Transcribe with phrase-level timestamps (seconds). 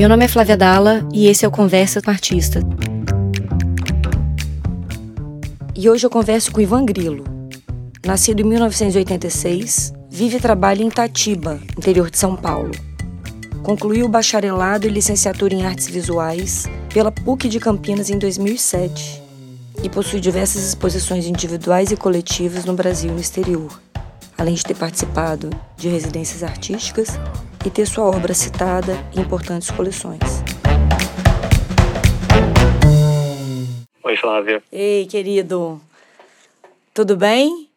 [0.00, 2.60] Meu nome é Flávia Dalla e esse é o Conversa com Artista.
[5.76, 7.22] E hoje eu converso com Ivan Grilo.
[8.02, 12.70] Nascido em 1986, vive e trabalha em Itatiba, interior de São Paulo.
[13.62, 19.22] Concluiu o bacharelado e licenciatura em artes visuais pela PUC de Campinas em 2007
[19.82, 23.78] e possui diversas exposições individuais e coletivas no Brasil e no exterior,
[24.38, 27.18] além de ter participado de residências artísticas
[27.64, 30.20] e ter sua obra citada em importantes coleções.
[34.02, 34.62] Oi, Flávia.
[34.72, 35.80] Ei, querido.
[36.94, 37.68] Tudo bem?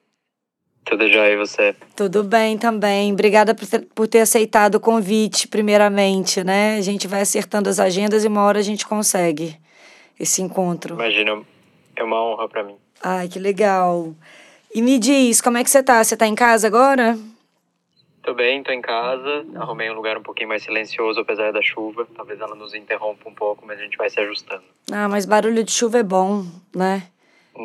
[0.86, 1.76] Tudo já e você?
[1.96, 3.14] Tudo bem também.
[3.14, 6.78] Obrigada por ter, por ter aceitado o convite, primeiramente, né?
[6.78, 9.58] A gente vai acertando as agendas e uma hora a gente consegue
[10.20, 10.96] esse encontro.
[10.96, 11.42] Imagina,
[11.96, 12.76] é uma honra para mim.
[13.02, 14.14] Ai, que legal.
[14.74, 16.04] E me diz, como é que você tá?
[16.04, 17.18] Você tá em casa agora?
[18.24, 19.46] Tô bem, tô em casa.
[19.56, 22.08] Arrumei um lugar um pouquinho mais silencioso, apesar da chuva.
[22.16, 24.64] Talvez ela nos interrompa um pouco, mas a gente vai se ajustando.
[24.90, 27.04] Ah, mas barulho de chuva é bom, né?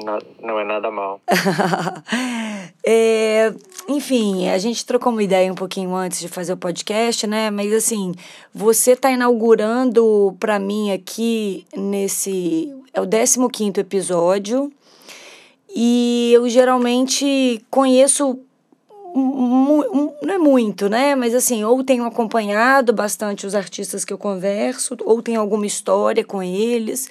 [0.05, 1.21] Na, não é nada mal.
[2.85, 3.55] é,
[3.89, 7.51] enfim, a gente trocou uma ideia um pouquinho antes de fazer o podcast, né?
[7.53, 8.13] Mas assim,
[8.53, 12.75] você tá inaugurando para mim aqui nesse.
[12.93, 13.07] É o
[13.49, 14.73] 15 episódio.
[15.75, 18.41] E eu geralmente conheço
[19.19, 21.15] não é muito, né?
[21.15, 26.25] Mas assim, ou tenho acompanhado bastante os artistas que eu converso, ou tenho alguma história
[26.25, 27.09] com eles.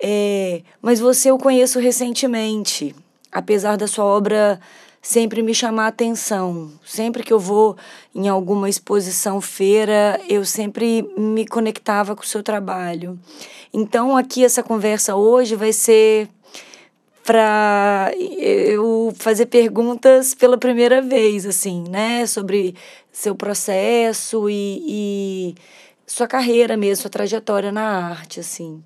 [0.00, 2.94] É, mas você eu conheço recentemente,
[3.32, 4.60] apesar da sua obra
[5.06, 6.72] sempre me chamar a atenção.
[6.84, 7.76] Sempre que eu vou
[8.14, 13.18] em alguma exposição, feira, eu sempre me conectava com o seu trabalho.
[13.72, 16.28] Então, aqui essa conversa hoje vai ser
[17.26, 22.24] para eu fazer perguntas pela primeira vez, assim, né?
[22.24, 22.76] Sobre
[23.10, 25.54] seu processo e, e
[26.06, 28.82] sua carreira mesmo, sua trajetória na arte, assim.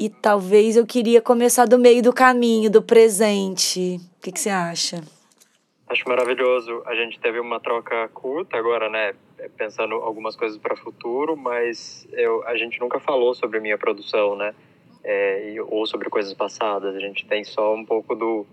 [0.00, 4.00] E talvez eu queria começar do meio do caminho, do presente.
[4.18, 5.02] O que, que você acha?
[5.88, 6.82] Acho maravilhoso.
[6.86, 9.14] A gente teve uma troca curta agora, né?
[9.56, 14.36] Pensando algumas coisas para o futuro, mas eu, a gente nunca falou sobre minha produção,
[14.36, 14.54] né?
[15.08, 16.94] É, ou sobre coisas passadas.
[16.94, 18.46] A gente tem só um pouco do,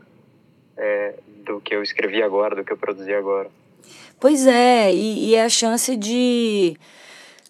[0.77, 3.49] é, do que eu escrevi agora, do que eu produzi agora.
[4.17, 6.77] Pois é, e, e é a chance de,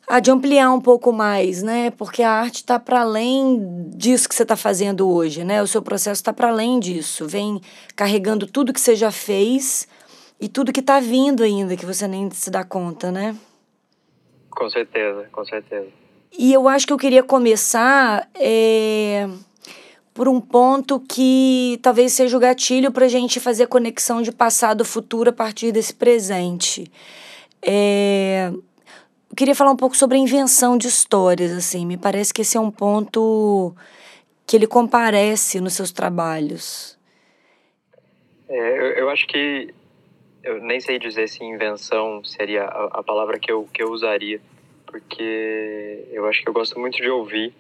[0.08, 1.92] ah, de ampliar um pouco mais, né?
[1.92, 5.62] Porque a arte está para além disso que você está fazendo hoje, né?
[5.62, 7.28] O seu processo está para além disso.
[7.28, 7.62] Vem
[7.96, 9.88] carregando tudo que você já fez
[10.42, 13.38] e tudo que está vindo ainda, que você nem se dá conta, né?
[14.50, 16.05] Com certeza, com certeza.
[16.38, 19.28] E eu acho que eu queria começar é,
[20.14, 24.84] por um ponto que talvez seja o gatilho para a gente fazer conexão de passado
[24.84, 26.92] e futuro a partir desse presente.
[27.62, 28.52] É,
[29.30, 31.86] eu queria falar um pouco sobre a invenção de histórias, assim.
[31.86, 33.74] Me parece que esse é um ponto
[34.46, 36.98] que ele comparece nos seus trabalhos.
[38.48, 39.74] É, eu, eu, acho que
[40.44, 44.40] eu nem sei dizer se invenção seria a, a palavra que eu, que eu usaria
[44.96, 47.54] porque eu acho que eu gosto muito de ouvir.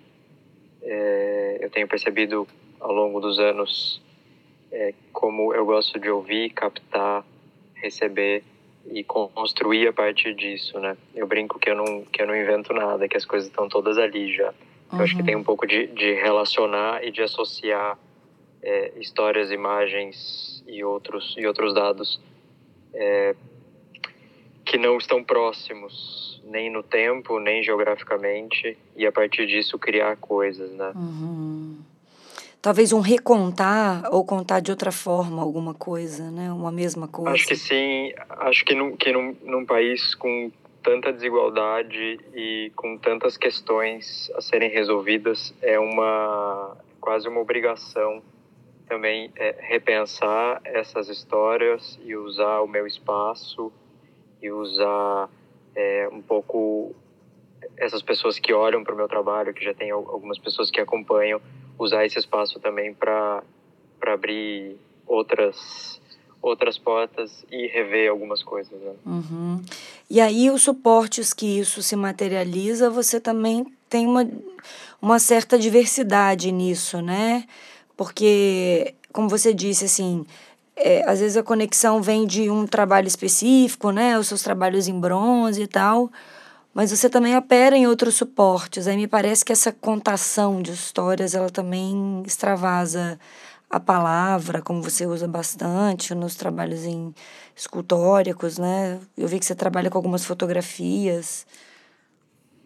[0.81, 2.47] É, eu tenho percebido
[2.79, 4.01] ao longo dos anos
[4.72, 7.25] é, como eu gosto de ouvir, captar,
[7.73, 8.41] receber
[8.90, 10.96] e construir a partir disso, né?
[11.13, 13.97] Eu brinco que eu não que eu não invento nada, que as coisas estão todas
[13.97, 14.53] ali já.
[14.94, 18.00] Eu acho que tem um pouco de, de relacionar e de associar
[18.63, 22.17] é, histórias, imagens e outros e outros dados
[22.94, 23.35] é,
[24.63, 30.72] que não estão próximos nem no tempo, nem geograficamente, e a partir disso criar coisas,
[30.72, 30.91] né?
[30.95, 31.78] Uhum.
[32.61, 36.51] Talvez um recontar ou contar de outra forma alguma coisa, né?
[36.51, 37.31] Uma mesma coisa.
[37.31, 38.11] Acho que sim.
[38.29, 40.51] Acho que num, que num, num país com
[40.81, 48.22] tanta desigualdade e com tantas questões a serem resolvidas, é uma quase uma obrigação
[48.88, 53.72] também é, repensar essas histórias e usar o meu espaço
[54.41, 55.29] e usar
[55.75, 56.95] é, um pouco
[57.77, 61.41] essas pessoas que olham para o meu trabalho, que já tem algumas pessoas que acompanham,
[61.77, 63.43] usar esse espaço também para
[64.01, 66.01] abrir outras
[66.41, 68.79] outras portas e rever algumas coisas.
[68.79, 68.93] Né?
[69.03, 69.63] Uhum.
[70.07, 74.29] E aí os suportes que isso se materializa, você também tem uma,
[75.01, 77.45] uma certa diversidade nisso, né?
[77.97, 80.23] Porque, como você disse, assim,
[80.75, 84.17] é, às vezes a conexão vem de um trabalho específico, né?
[84.19, 86.11] Os seus trabalhos em bronze e tal.
[86.73, 88.85] Mas você também opera em outros suportes.
[88.85, 93.17] Aí me parece que essa contação de histórias, ela também extravasa
[93.69, 97.13] a palavra, como você usa bastante nos trabalhos em
[97.55, 98.99] escultóricos, né?
[99.17, 101.47] Eu vi que você trabalha com algumas fotografias.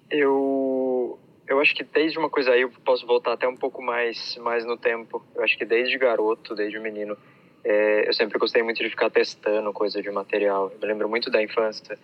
[0.10, 4.38] Eu eu acho que desde uma coisa aí eu posso voltar até um pouco mais
[4.38, 5.24] mais no tempo.
[5.36, 7.16] Eu acho que desde garoto, desde menino,
[7.64, 10.72] é, eu sempre gostei muito de ficar testando coisa de material.
[10.82, 11.98] Eu lembro muito da infância.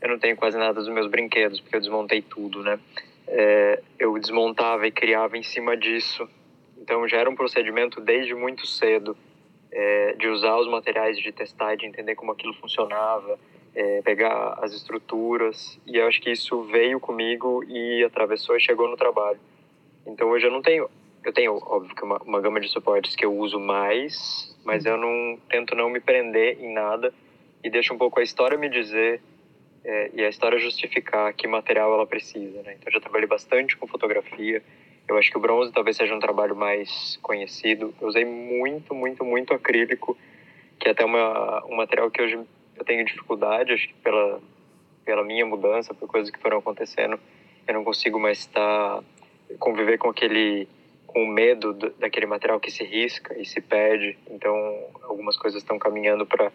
[0.00, 2.78] Eu não tenho quase nada dos meus brinquedos porque eu desmontei tudo, né?
[3.26, 6.28] É, eu desmontava e criava em cima disso.
[6.78, 9.16] Então já era um procedimento desde muito cedo
[9.70, 13.38] é, de usar os materiais, de testar, de entender como aquilo funcionava,
[13.74, 15.78] é, pegar as estruturas.
[15.86, 19.38] E eu acho que isso veio comigo e atravessou e chegou no trabalho.
[20.06, 20.88] Então hoje eu não tenho,
[21.24, 24.96] eu tenho óbvio que uma, uma gama de suportes que eu uso mais, mas eu
[24.96, 27.12] não tento não me prender em nada
[27.62, 29.20] e deixo um pouco a história me dizer
[29.84, 32.74] é, e a história justificar que material ela precisa, né?
[32.74, 34.62] Então eu já trabalhei bastante com fotografia,
[35.08, 37.92] eu acho que o bronze talvez seja um trabalho mais conhecido.
[38.00, 40.16] Eu usei muito, muito, muito acrílico,
[40.78, 42.38] que é até uma, um material que hoje
[42.76, 44.40] eu tenho dificuldade, acho que pela,
[45.04, 47.18] pela minha mudança, por coisas que foram acontecendo,
[47.66, 49.02] eu não consigo mais estar
[49.58, 50.68] conviver com aquele
[51.12, 54.16] com medo daquele material que se risca e se perde.
[54.30, 54.54] Então,
[55.02, 56.52] algumas coisas estão caminhando para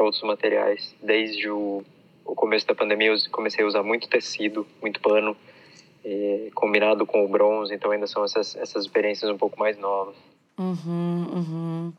[0.00, 0.94] outros materiais.
[1.02, 1.84] Desde o,
[2.24, 5.36] o começo da pandemia, eu comecei a usar muito tecido, muito pano
[6.54, 10.14] combinado com o bronze, então ainda são essas, essas experiências um pouco mais novas.
[10.58, 11.92] Uhum, uhum.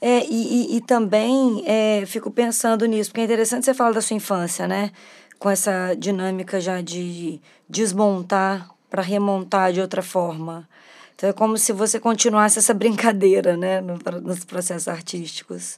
[0.00, 4.00] É, e, e, e também é, fico pensando nisso, porque é interessante você falar da
[4.00, 4.92] sua infância, né?
[5.38, 10.68] Com essa dinâmica já de desmontar para remontar de outra forma.
[11.18, 13.80] Então é como se você continuasse essa brincadeira, né?
[13.80, 15.76] No, nos processos artísticos.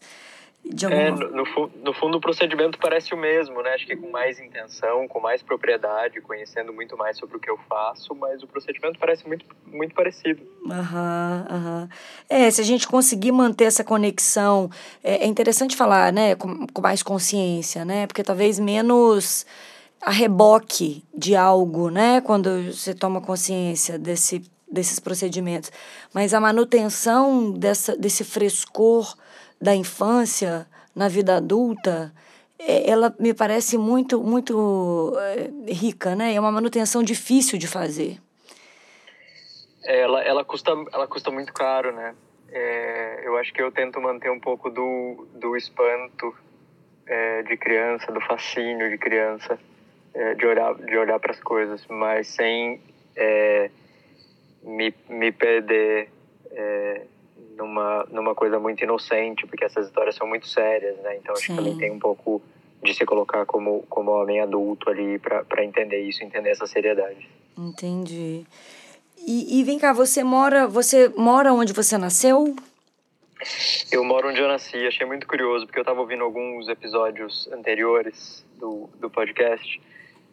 [0.84, 1.00] Alguma...
[1.00, 3.70] É, no, no, no, fundo o procedimento parece o mesmo, né?
[3.70, 7.56] Acho que com mais intenção, com mais propriedade, conhecendo muito mais sobre o que eu
[7.66, 10.42] faço, mas o procedimento parece muito, muito parecido.
[10.70, 11.88] Aham, aham.
[12.28, 14.68] É, se a gente conseguir manter essa conexão,
[15.02, 18.06] é, é interessante falar, né, com, com mais consciência, né?
[18.06, 19.46] Porque talvez menos
[20.02, 22.20] a reboque de algo, né?
[22.20, 25.70] Quando você toma consciência desse, desses procedimentos.
[26.14, 29.16] Mas a manutenção dessa, desse frescor
[29.60, 32.12] da infância na vida adulta,
[32.58, 36.34] é, ela me parece muito muito é, rica, né?
[36.34, 38.18] É uma manutenção difícil de fazer.
[39.84, 42.14] É, ela, ela, custa, ela custa muito caro, né?
[42.52, 46.34] É, eu acho que eu tento manter um pouco do, do espanto
[47.06, 49.58] é, de criança, do fascínio de criança,
[50.12, 52.80] é, de olhar, de olhar para as coisas, mas sem
[54.62, 56.10] me, me perder
[57.60, 61.16] numa, numa coisa muito inocente, porque essas histórias são muito sérias, né?
[61.16, 61.56] Então acho Sim.
[61.56, 62.42] que também tem um pouco
[62.82, 67.28] de se colocar como, como homem adulto ali para entender isso, entender essa seriedade.
[67.56, 68.46] Entendi.
[69.18, 72.56] E, e vem cá, você mora, você mora onde você nasceu?
[73.92, 78.44] Eu moro onde eu nasci, achei muito curioso, porque eu estava ouvindo alguns episódios anteriores
[78.58, 79.80] do, do podcast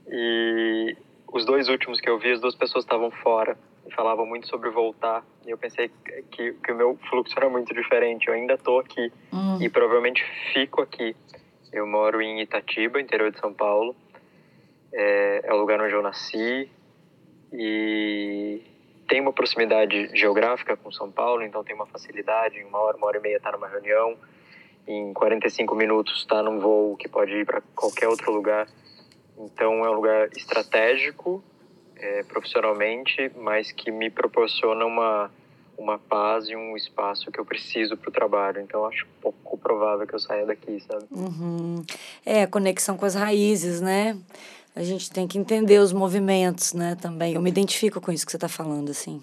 [0.10, 0.96] e
[1.32, 4.70] os dois últimos que eu vi, as duas pessoas estavam fora e falavam muito sobre
[4.70, 5.24] voltar.
[5.46, 5.90] E eu pensei
[6.32, 8.28] que, que o meu fluxo era muito diferente.
[8.28, 9.62] Eu ainda estou aqui uhum.
[9.62, 10.24] e provavelmente
[10.54, 11.16] fico aqui.
[11.72, 13.96] Eu moro em Itatiba, interior de São Paulo.
[14.94, 16.70] É, é o lugar onde eu nasci
[17.52, 18.62] e
[19.08, 22.60] tem uma proximidade geográfica com São Paulo, então tem uma facilidade.
[22.60, 24.18] Em uma hora, uma hora e meia está numa reunião.
[24.86, 28.68] Em 45 minutos está num voo que pode ir para qualquer outro lugar.
[29.38, 31.44] Então é um lugar estratégico
[32.00, 35.32] é, profissionalmente, mas que me proporciona uma,
[35.78, 38.62] uma paz e um espaço que eu preciso para o trabalho.
[38.62, 41.06] Então, acho pouco provável que eu saia daqui, sabe?
[41.12, 41.84] Uhum.
[42.26, 44.18] É, a conexão com as raízes, né?
[44.76, 47.34] A gente tem que entender os movimentos, né, também.
[47.34, 49.22] Eu me identifico com isso que você está falando, assim.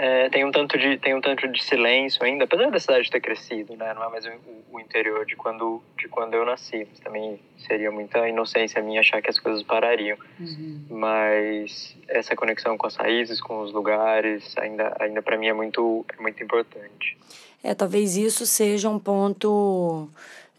[0.00, 3.20] É, tem um tanto de tem um tanto de silêncio ainda, apesar da cidade ter
[3.20, 3.92] crescido, né?
[3.94, 4.30] Não é mais o,
[4.70, 6.86] o, interior de quando de quando eu nasci.
[6.88, 10.16] Mas também seria muita inocência minha achar que as coisas parariam.
[10.38, 10.84] Uhum.
[10.88, 16.06] Mas essa conexão com as raízes, com os lugares, ainda ainda para mim é muito
[16.16, 17.18] é muito importante.
[17.64, 20.08] É, talvez isso seja um ponto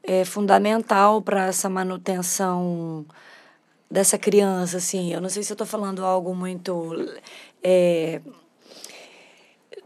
[0.04, 3.06] é, fundamental para essa manutenção
[3.90, 5.14] dessa criança, assim.
[5.14, 6.94] Eu não sei se eu estou falando algo muito
[7.64, 8.20] é,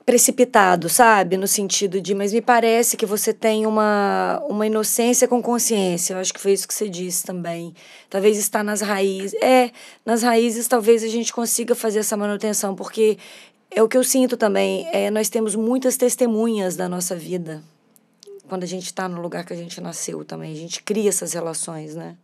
[0.06, 1.38] precipitado, sabe?
[1.38, 6.14] No sentido de, mas me parece que você tem uma, uma inocência com consciência.
[6.14, 7.74] Eu acho que foi isso que você disse também.
[8.10, 9.34] Talvez está nas raízes.
[9.42, 9.72] É,
[10.06, 13.18] nas raízes talvez a gente consiga fazer essa manutenção, porque
[13.72, 14.88] é o que eu sinto também.
[14.92, 17.64] É, nós temos muitas testemunhas da nossa vida.
[18.48, 20.52] Quando a gente está no lugar que a gente nasceu também.
[20.52, 22.18] A gente cria essas relações, né?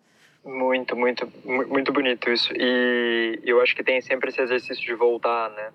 [0.43, 2.51] Muito, muito, muito bonito isso.
[2.55, 5.69] E eu acho que tem sempre esse exercício de voltar, né?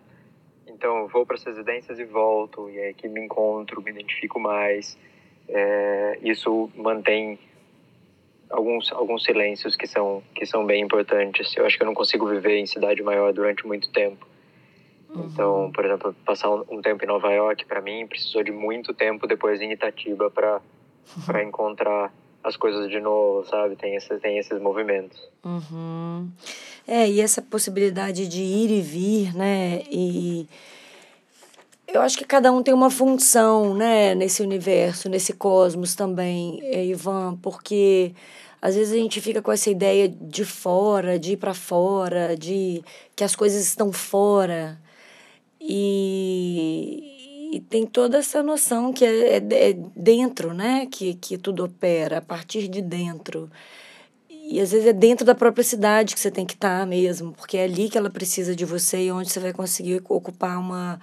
[0.85, 4.99] Então, vou para as residências e volto, e é que me encontro, me identifico mais.
[5.49, 7.39] É, isso mantém
[8.51, 11.57] alguns alguns silêncios que são que são bem importantes.
[11.57, 14.27] Eu acho que eu não consigo viver em cidade maior durante muito tempo.
[15.09, 15.25] Uhum.
[15.25, 18.93] Então, por exemplo, passar um, um tempo em Nova York para mim precisou de muito
[18.93, 20.61] tempo depois em Itatiba para
[21.25, 22.13] para encontrar
[22.43, 23.75] as coisas de novo, sabe?
[23.75, 25.19] Tem esses tem esses movimentos.
[25.43, 26.29] Uhum.
[26.87, 29.83] É, e essa possibilidade de ir e vir, né?
[29.91, 30.47] E
[31.87, 36.87] eu acho que cada um tem uma função, né, nesse universo, nesse cosmos também, eh,
[36.87, 38.15] Ivan, porque
[38.61, 42.83] às vezes a gente fica com essa ideia de fora, de ir para fora, de
[43.15, 44.81] que as coisas estão fora.
[45.61, 51.65] E, e tem toda essa noção que é, é, é dentro, né, que, que tudo
[51.65, 53.51] opera, a partir de dentro.
[54.31, 57.33] E às vezes é dentro da própria cidade que você tem que estar tá mesmo,
[57.33, 60.99] porque é ali que ela precisa de você e onde você vai conseguir ocupar uma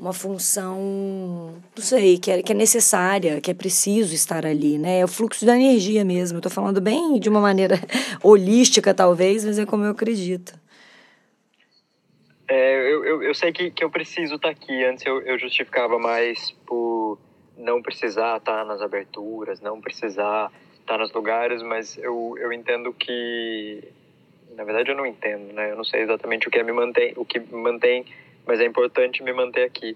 [0.00, 5.00] uma função, não sei, que é, que é necessária, que é preciso estar ali, né?
[5.00, 6.38] É o fluxo da energia mesmo.
[6.38, 7.76] Eu tô falando bem de uma maneira
[8.22, 10.54] holística, talvez, mas é como eu acredito.
[12.48, 14.84] É, eu, eu, eu sei que, que eu preciso estar aqui.
[14.84, 17.18] Antes eu, eu justificava mais por
[17.56, 20.50] não precisar estar nas aberturas, não precisar
[20.80, 23.82] estar nos lugares, mas eu, eu entendo que...
[24.56, 25.70] Na verdade, eu não entendo, né?
[25.70, 28.04] Eu não sei exatamente o que é me mantém, o que mantém
[28.48, 29.94] mas é importante me manter aqui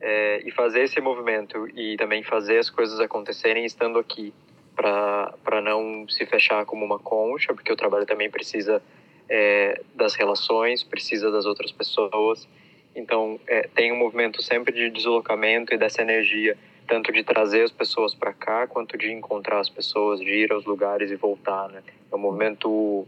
[0.00, 4.32] é, e fazer esse movimento e também fazer as coisas acontecerem estando aqui
[4.76, 8.80] para não se fechar como uma concha, porque o trabalho também precisa
[9.28, 12.48] é, das relações, precisa das outras pessoas.
[12.94, 16.56] Então, é, tem um movimento sempre de deslocamento e dessa energia,
[16.86, 20.64] tanto de trazer as pessoas para cá, quanto de encontrar as pessoas, de ir aos
[20.64, 21.82] lugares e voltar, né?
[22.10, 23.06] É um movimento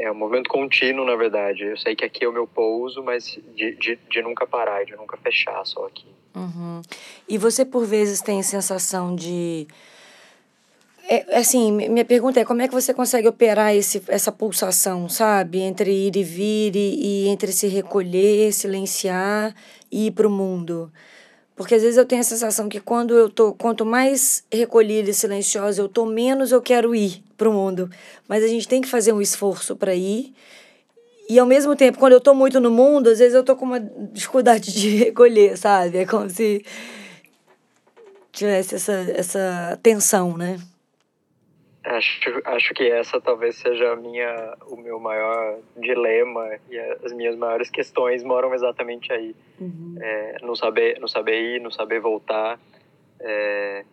[0.00, 1.64] é um movimento contínuo, na verdade.
[1.64, 4.96] Eu sei que aqui é o meu pouso, mas de, de, de nunca parar, de
[4.96, 6.06] nunca fechar só aqui.
[6.34, 6.80] Uhum.
[7.28, 9.68] E você, por vezes, tem a sensação de.
[11.08, 15.58] É, assim, minha pergunta é como é que você consegue operar esse, essa pulsação, sabe?
[15.58, 19.54] Entre ir e vir e, e entre se recolher, silenciar
[19.90, 20.90] e ir para o mundo.
[21.60, 25.12] Porque às vezes eu tenho a sensação que quando eu tô, quanto mais recolhida e
[25.12, 27.90] silenciosa eu tô, menos eu quero ir para o mundo.
[28.26, 30.32] Mas a gente tem que fazer um esforço para ir.
[31.28, 33.66] E ao mesmo tempo, quando eu tô muito no mundo, às vezes eu tô com
[33.66, 35.98] uma dificuldade de recolher, sabe?
[35.98, 36.64] É como se
[38.32, 40.58] tivesse essa, essa tensão, né?
[41.82, 47.34] Acho, acho que essa talvez seja a minha, o meu maior dilema e as minhas
[47.36, 49.34] maiores questões moram exatamente aí.
[49.58, 49.96] Uhum.
[49.98, 52.60] É, não, saber, não saber ir, não saber voltar,
[53.18, 53.84] é,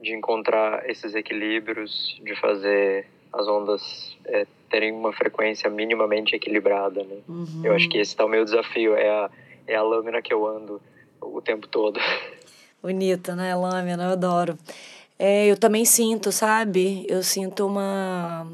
[0.00, 7.02] de encontrar esses equilíbrios, de fazer as ondas é, terem uma frequência minimamente equilibrada.
[7.02, 7.16] Né?
[7.28, 7.62] Uhum.
[7.64, 9.30] Eu acho que esse está o meu desafio, é a,
[9.66, 10.80] é a lâmina que eu ando
[11.20, 11.98] o tempo todo.
[12.80, 14.04] Bonita, né, lâmina?
[14.04, 14.56] Eu adoro.
[15.18, 17.06] É, eu também sinto, sabe?
[17.08, 18.46] Eu sinto uma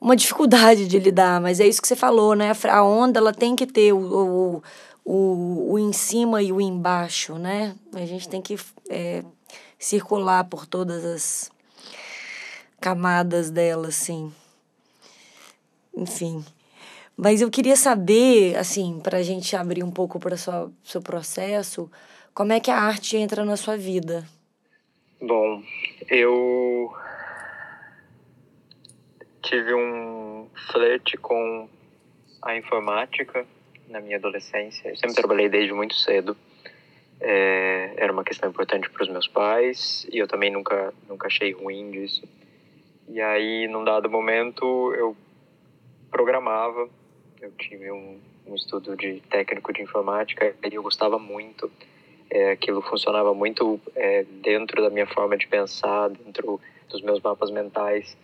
[0.00, 2.52] uma dificuldade de lidar, mas é isso que você falou, né?
[2.68, 4.62] A onda ela tem que ter o, o,
[5.04, 7.74] o, o em cima e o embaixo, né?
[7.94, 8.58] A gente tem que
[8.90, 9.24] é,
[9.78, 11.50] circular por todas as
[12.80, 14.32] camadas dela, assim.
[15.96, 16.44] Enfim.
[17.16, 21.90] Mas eu queria saber, assim, para a gente abrir um pouco para o seu processo,
[22.34, 24.28] como é que a arte entra na sua vida?
[25.20, 25.62] Bom,
[26.10, 26.94] eu
[29.42, 31.68] tive um flerte com
[32.42, 33.46] a informática
[33.88, 34.90] na minha adolescência.
[34.90, 36.36] Eu sempre trabalhei desde muito cedo.
[37.18, 41.52] É, era uma questão importante para os meus pais e eu também nunca nunca achei
[41.52, 42.28] ruim disso.
[43.08, 45.16] E aí, num dado momento, eu
[46.10, 46.90] programava.
[47.40, 51.70] Eu tive um, um estudo de técnico de informática e eu gostava muito
[52.36, 57.50] é, aquilo funcionava muito é, dentro da minha forma de pensar, dentro dos meus mapas
[57.50, 58.14] mentais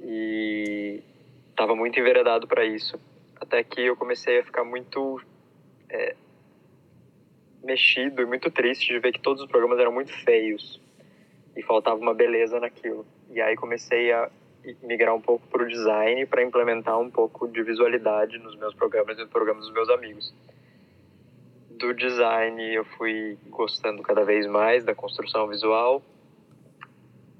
[0.00, 1.02] e
[1.50, 3.00] estava muito enveredado para isso.
[3.40, 5.22] Até que eu comecei a ficar muito
[5.88, 6.14] é,
[7.64, 10.78] mexido e muito triste de ver que todos os programas eram muito feios
[11.56, 13.06] e faltava uma beleza naquilo.
[13.30, 14.30] E aí comecei a
[14.82, 19.16] migrar um pouco para o design para implementar um pouco de visualidade nos meus programas
[19.16, 20.34] e nos programas dos meus amigos
[21.78, 26.02] do design eu fui gostando cada vez mais da construção visual.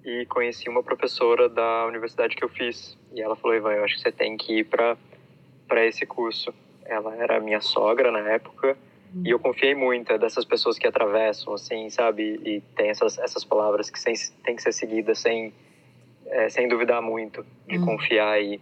[0.04, 2.96] E conheci uma professora da universidade que eu fiz.
[3.12, 4.96] E ela falou Ivan eu acho que você tem que ir para
[5.66, 6.54] para esse curso.
[6.86, 8.76] Ela era minha sogra na época.
[9.14, 9.22] Hum.
[9.24, 12.40] e eu confiei muito é dessas pessoas que atravessam assim sabe?
[12.44, 14.14] E tem essas essas palavras que sem,
[14.44, 15.52] tem que ser seguidas sem
[16.26, 17.86] é, sem duvidar muito de hum.
[17.86, 18.60] confiar e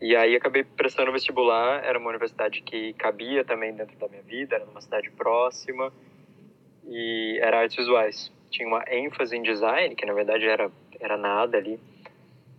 [0.00, 4.56] e aí acabei prestando vestibular, era uma universidade que cabia também dentro da minha vida,
[4.56, 5.92] era numa cidade próxima
[6.86, 8.32] e era artes visuais.
[8.50, 11.80] Tinha uma ênfase em design, que na verdade era era nada ali,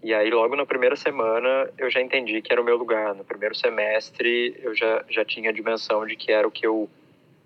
[0.03, 3.13] E aí, logo na primeira semana, eu já entendi que era o meu lugar.
[3.13, 6.89] No primeiro semestre, eu já, já tinha a dimensão de que era o que eu,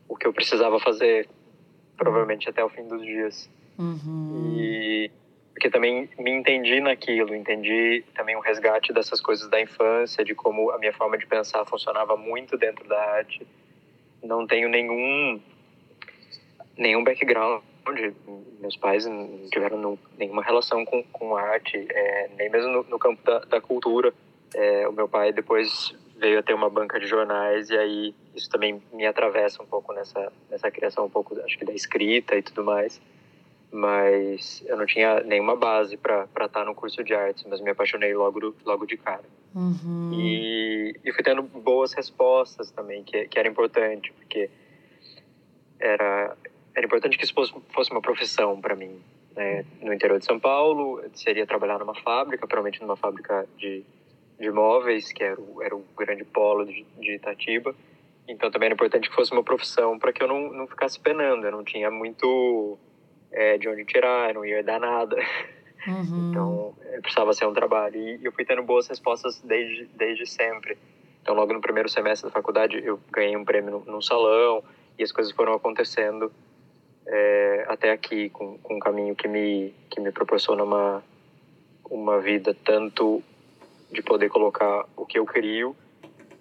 [0.07, 1.27] o que eu precisava fazer,
[1.97, 3.49] provavelmente até o fim dos dias.
[3.77, 4.55] Uhum.
[4.57, 4.94] E
[5.55, 10.69] porque também me entendi naquilo, entendi também o resgate dessas coisas da infância, de como
[10.69, 13.47] a minha forma de pensar funcionava muito dentro da arte.
[14.21, 15.41] Não tenho nenhum
[16.77, 17.63] nenhum background
[18.59, 23.23] meus pais não tiveram nenhuma relação com, com arte, é, nem mesmo no, no campo
[23.23, 24.13] da, da cultura.
[24.53, 28.49] É, o meu pai depois veio a ter uma banca de jornais e aí isso
[28.49, 32.41] também me atravessa um pouco nessa, nessa criação um pouco, acho que da escrita e
[32.41, 32.99] tudo mais.
[33.75, 37.71] Mas eu não tinha nenhuma base para estar tá no curso de artes, mas me
[37.71, 39.25] apaixonei logo, logo de cara.
[39.53, 40.11] Uhum.
[40.13, 44.49] E, e fui tendo boas respostas também, que, que era importante, porque
[45.77, 46.37] era
[46.73, 49.01] era importante que isso fosse, fosse uma profissão para mim.
[49.35, 49.65] Né?
[49.81, 53.83] No interior de São Paulo, seria trabalhar numa fábrica, provavelmente numa fábrica de,
[54.39, 57.75] de móveis, que era o, era o grande polo de, de Itatiba.
[58.27, 61.45] Então também era importante que fosse uma profissão para que eu não, não ficasse penando.
[61.45, 62.77] Eu não tinha muito
[63.35, 65.15] é, de onde tirar, não ia dar nada.
[65.87, 66.29] Uhum.
[66.31, 67.95] Então precisava ser um trabalho.
[67.95, 70.77] E eu fui tendo boas respostas desde, desde sempre.
[71.21, 74.63] Então logo no primeiro semestre da faculdade eu ganhei um prêmio num salão
[74.97, 76.31] e as coisas foram acontecendo
[77.05, 81.03] é, até aqui, com, com um caminho que me, que me proporciona uma,
[81.89, 83.21] uma vida tanto
[83.91, 85.75] de poder colocar o que eu crio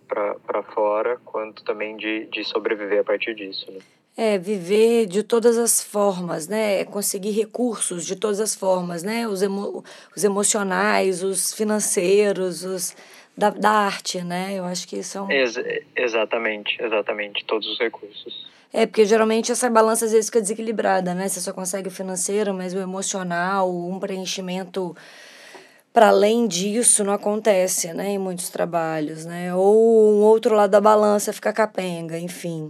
[0.08, 3.70] para fora, quanto também de, de sobreviver a partir disso.
[3.70, 3.80] Né?
[4.16, 6.80] É, viver de todas as formas, né?
[6.80, 9.26] É conseguir recursos de todas as formas, né?
[9.26, 9.84] Os, emo
[10.16, 12.94] os emocionais, os financeiros, os
[13.36, 14.54] da, da arte, né?
[14.54, 15.30] Eu acho que são...
[15.30, 15.56] Ex
[15.96, 18.46] exatamente, exatamente, todos os recursos.
[18.72, 21.28] É, porque geralmente essa balança às vezes fica desequilibrada, né?
[21.28, 24.96] Você só consegue o financeiro, mas o emocional, um preenchimento
[25.92, 29.54] para além disso não acontece, né, em muitos trabalhos, né?
[29.54, 32.68] Ou um outro lado da balança fica capenga, enfim.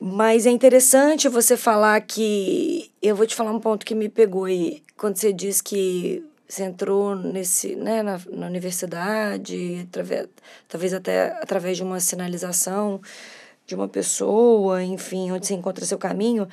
[0.00, 4.44] Mas é interessante você falar que eu vou te falar um ponto que me pegou
[4.44, 10.28] aí, quando você diz que você entrou nesse, né, na, na universidade, através,
[10.68, 13.00] talvez até através de uma sinalização
[13.66, 16.48] de uma pessoa, enfim, onde você encontra seu caminho,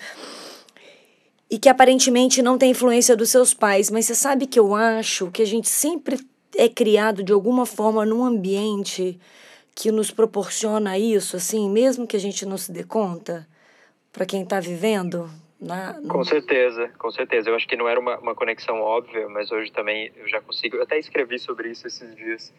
[1.50, 5.32] e que aparentemente não tem influência dos seus pais, mas você sabe que eu acho
[5.32, 6.20] que a gente sempre
[6.58, 9.18] é criado de alguma forma num ambiente
[9.76, 13.46] que nos proporciona isso, assim, mesmo que a gente não se dê conta,
[14.12, 15.30] para quem está vivendo?
[15.60, 16.08] Na, no...
[16.08, 17.50] Com certeza, com certeza.
[17.50, 20.78] Eu acho que não era uma, uma conexão óbvia, mas hoje também eu já consigo.
[20.78, 22.54] Eu até escrevi sobre isso esses dias.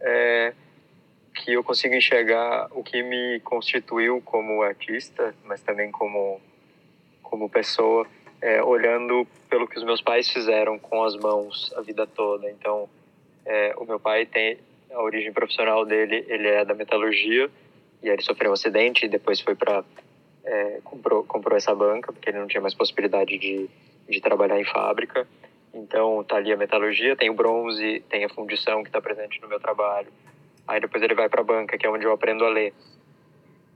[0.00, 0.54] É,
[1.34, 6.40] que eu consigo enxergar o que me constituiu como artista, mas também como
[7.22, 8.06] como pessoa,
[8.40, 12.48] é, olhando pelo que os meus pais fizeram com as mãos a vida toda.
[12.48, 12.88] Então,
[13.44, 14.58] é, o meu pai tem
[14.94, 17.50] a origem profissional dele, ele é da metalurgia
[18.02, 19.84] e ele sofreu um acidente e depois foi para
[20.44, 23.68] é, comprou comprou essa banca porque ele não tinha mais possibilidade de
[24.08, 25.26] de trabalhar em fábrica.
[25.72, 29.48] Então, tá ali a metalurgia, tem o bronze, tem a fundição que está presente no
[29.48, 30.08] meu trabalho
[30.66, 32.72] Aí depois ele vai para a banca, que é onde eu aprendo a ler.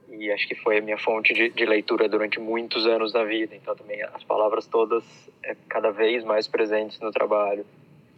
[0.08, 3.54] E acho que foi a minha fonte de, de leitura durante muitos anos da vida.
[3.54, 5.04] Então também as palavras todas
[5.42, 7.64] é, cada vez mais presentes no trabalho.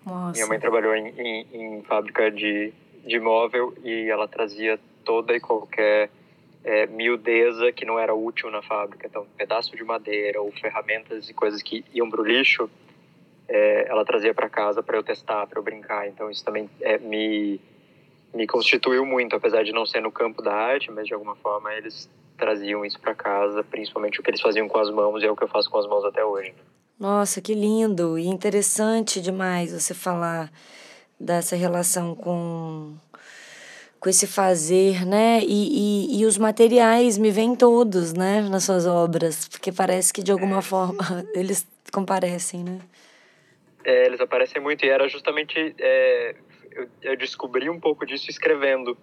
[0.07, 0.33] Nossa.
[0.33, 2.73] Minha mãe trabalhou em, em, em fábrica de,
[3.05, 6.11] de móvel e ela trazia toda e qualquer
[6.63, 9.07] é, miudeza que não era útil na fábrica.
[9.07, 12.71] Então, pedaço de madeira ou ferramentas e coisas que iam para o lixo,
[13.49, 16.09] é, ela trazia para casa para eu testar, para eu brincar.
[16.09, 17.61] Então, isso também é, me
[18.33, 21.73] me constituiu muito, apesar de não ser no campo da arte, mas de alguma forma
[21.75, 25.31] eles traziam isso para casa, principalmente o que eles faziam com as mãos e é
[25.31, 26.51] o que eu faço com as mãos até hoje.
[26.51, 26.63] Né?
[26.99, 30.51] Nossa, que lindo e interessante demais você falar
[31.21, 32.97] dessa relação com
[34.01, 35.41] com esse fazer, né?
[35.43, 40.23] E, e, e os materiais me vêm todos, né, nas suas obras, porque parece que
[40.23, 41.05] de alguma forma
[41.37, 42.79] eles comparecem, né?
[43.85, 46.35] É, eles aparecem muito e era justamente é,
[46.73, 48.97] eu, eu descobri um pouco disso escrevendo.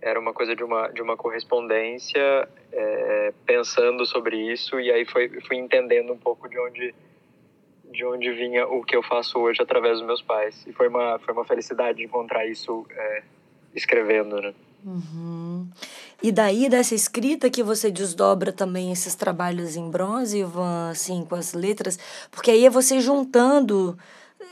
[0.00, 5.28] Era uma coisa de uma, de uma correspondência, é, pensando sobre isso, e aí foi,
[5.40, 6.94] fui entendendo um pouco de onde,
[7.92, 10.66] de onde vinha o que eu faço hoje através dos meus pais.
[10.66, 13.22] E foi uma, foi uma felicidade encontrar isso é,
[13.74, 14.54] escrevendo, né?
[14.84, 15.66] Uhum.
[16.22, 21.34] E daí, dessa escrita que você desdobra também esses trabalhos em bronze, Ivan, assim, com
[21.34, 21.98] as letras,
[22.30, 23.98] porque aí é você juntando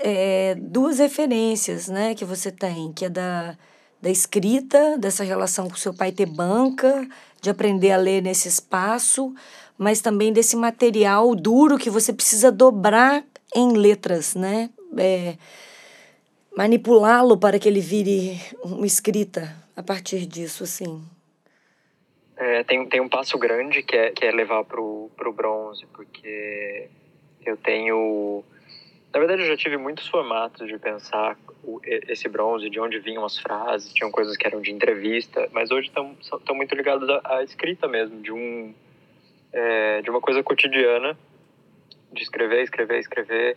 [0.00, 3.56] é, duas referências né, que você tem, que é da,
[4.02, 7.06] da escrita, dessa relação com seu pai ter banca,
[7.40, 9.32] de aprender a ler nesse espaço,
[9.78, 14.70] mas também desse material duro que você precisa dobrar em letras, né?
[14.96, 15.36] É,
[16.56, 21.02] manipulá-lo para que ele vire uma escrita a partir disso, assim?
[22.36, 26.88] É, tem, tem um passo grande que é, que é levar pro, pro bronze, porque
[27.44, 28.42] eu tenho...
[29.12, 33.24] Na verdade, eu já tive muitos formatos de pensar o, esse bronze, de onde vinham
[33.24, 37.44] as frases, tinham coisas que eram de entrevista, mas hoje estão muito ligados à, à,
[37.44, 38.74] escrita mesmo, de, um,
[39.54, 41.16] é, de uma coisa cotidiana,
[42.12, 43.56] de escrever, escrever, escrever,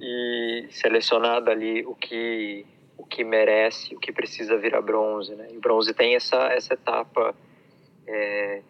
[0.00, 5.34] e selecionar dali o que, o que merece, o que precisa virar bronze.
[5.34, 5.48] Né?
[5.52, 7.34] E o bronze tem essa, essa etapa
[8.06, 8.62] é,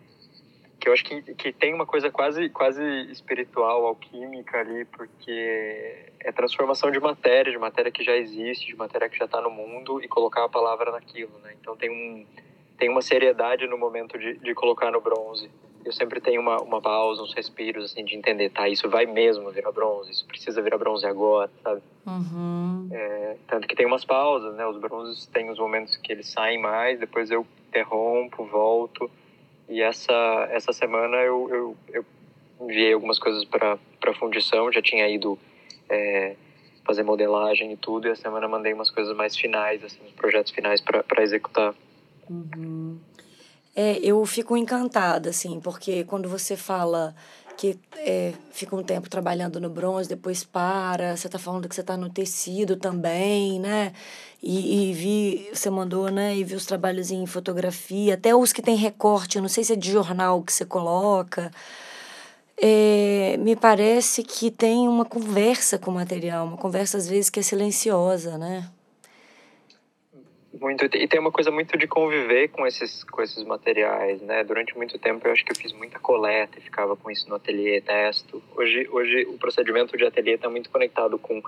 [0.79, 6.33] que eu acho que, que tem uma coisa quase, quase espiritual, alquímica ali, porque é
[6.33, 10.03] transformação de matéria, de matéria que já existe, de matéria que já está no mundo
[10.03, 11.55] e colocar a palavra naquilo, né?
[11.61, 12.27] Então tem, um,
[12.79, 15.51] tem uma seriedade no momento de, de colocar no bronze.
[15.87, 19.51] Eu sempre tenho uma, uma pausa, uns respiros, assim, de entender, tá, isso vai mesmo
[19.53, 21.81] virar bronze, isso precisa virar bronze agora, sabe?
[22.05, 22.89] Uhum.
[22.91, 24.67] É, tanto que tem umas pausas, né?
[24.67, 29.09] Os bronzes têm os momentos que eles saem mais, depois eu interrompo, volto
[29.69, 32.05] e essa, essa semana eu, eu, eu
[32.61, 33.79] enviei algumas coisas para
[34.15, 35.39] fundição, já tinha ido
[35.89, 36.37] é,
[36.85, 40.53] fazer modelagem e tudo, e a semana mandei umas coisas mais finais, assim, os projetos
[40.53, 41.75] finais para executar.
[42.31, 42.99] Uhum.
[43.79, 47.15] É, eu fico encantada, assim, porque quando você fala
[47.59, 51.83] que é, fica um tempo trabalhando no bronze, depois para, você está falando que você
[51.83, 53.93] está no tecido também, né?
[54.43, 56.35] E, e, vi, você mandou, né?
[56.37, 59.75] E vi os trabalhos em fotografia, até os que tem recorte, eu não sei se
[59.75, 61.51] é de jornal que você coloca.
[62.59, 67.41] É, me parece que tem uma conversa com o material, uma conversa às vezes que
[67.41, 68.67] é silenciosa, né?
[70.61, 74.43] Muito, e tem uma coisa muito de conviver com esses, com esses materiais, né?
[74.45, 77.35] Durante muito tempo eu acho que eu fiz muita coleta e ficava com isso no
[77.35, 78.43] ateliê, testo.
[78.57, 81.43] Hoje, hoje o procedimento de ateliê está muito conectado com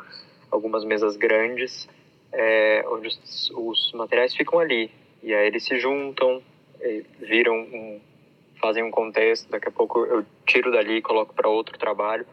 [0.51, 1.89] algumas mesas grandes,
[2.33, 4.91] é, onde os, os, materiais ficam ali.
[5.23, 6.43] E aí eles se juntam,
[7.21, 8.01] viram um,
[8.61, 12.27] fazem um contexto, daqui a pouco eu tiro dali e coloco para outro trabalho,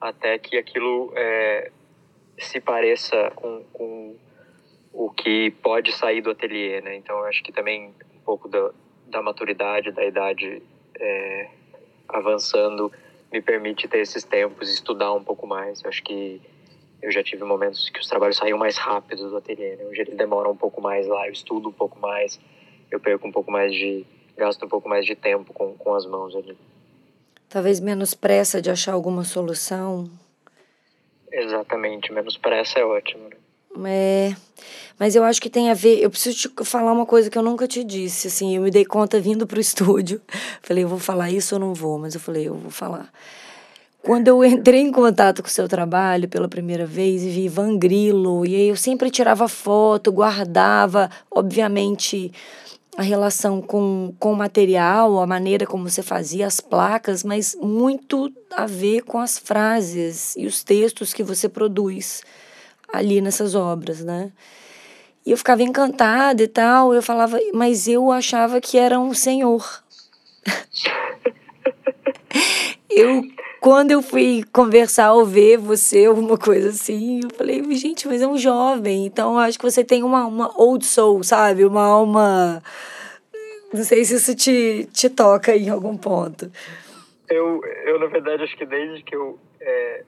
[0.00, 1.70] até que aquilo é,
[2.38, 4.16] se pareça com, com
[4.92, 6.96] o que pode sair do ateliê, né?
[6.96, 8.70] Então, acho que também um pouco da,
[9.06, 10.62] da maturidade, da idade
[10.98, 11.48] é,
[12.08, 12.92] avançando,
[13.32, 15.82] me permite ter esses tempos, estudar um pouco mais.
[15.82, 16.40] Eu acho que
[17.00, 19.84] eu já tive momentos que os trabalhos saíam mais rápido do ateliê, né?
[19.84, 22.38] Hoje ele demora um pouco mais lá, eu estudo um pouco mais,
[22.90, 24.04] eu perco um pouco mais de...
[24.36, 26.56] gasto um pouco mais de tempo com, com as mãos ali.
[27.48, 30.10] Talvez menos pressa de achar alguma solução.
[31.32, 33.36] Exatamente, menos pressa é ótimo, né?
[33.86, 34.34] É,
[34.98, 36.00] mas eu acho que tem a ver.
[36.00, 38.28] Eu preciso te falar uma coisa que eu nunca te disse.
[38.28, 40.20] Assim, eu me dei conta vindo pro estúdio.
[40.62, 41.98] Falei, eu vou falar isso ou não vou?
[41.98, 43.10] Mas eu falei, eu vou falar.
[44.02, 47.76] Quando eu entrei em contato com o seu trabalho pela primeira vez e vi Van
[47.76, 52.32] Grillo, e aí eu sempre tirava foto, guardava, obviamente,
[52.96, 58.32] a relação com, com o material, a maneira como você fazia as placas, mas muito
[58.50, 62.22] a ver com as frases e os textos que você produz
[62.92, 64.32] ali nessas obras, né?
[65.24, 69.82] E eu ficava encantada e tal, eu falava, mas eu achava que era um senhor.
[72.90, 73.22] eu,
[73.60, 78.26] quando eu fui conversar ou ver você, alguma coisa assim, eu falei, gente, mas é
[78.26, 81.64] um jovem, então acho que você tem uma, uma old soul, sabe?
[81.64, 82.62] Uma alma.
[83.72, 86.50] Não sei se isso te, te toca em algum ponto.
[87.28, 90.02] Eu, eu, na verdade, acho que desde que eu é,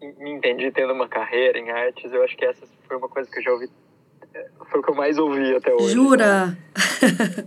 [0.00, 3.38] me entendi tendo uma carreira em artes, eu acho que essa foi uma coisa que
[3.38, 3.70] eu já ouvi,
[4.34, 5.94] é, foi o que eu mais ouvi até hoje.
[5.94, 6.56] Jura?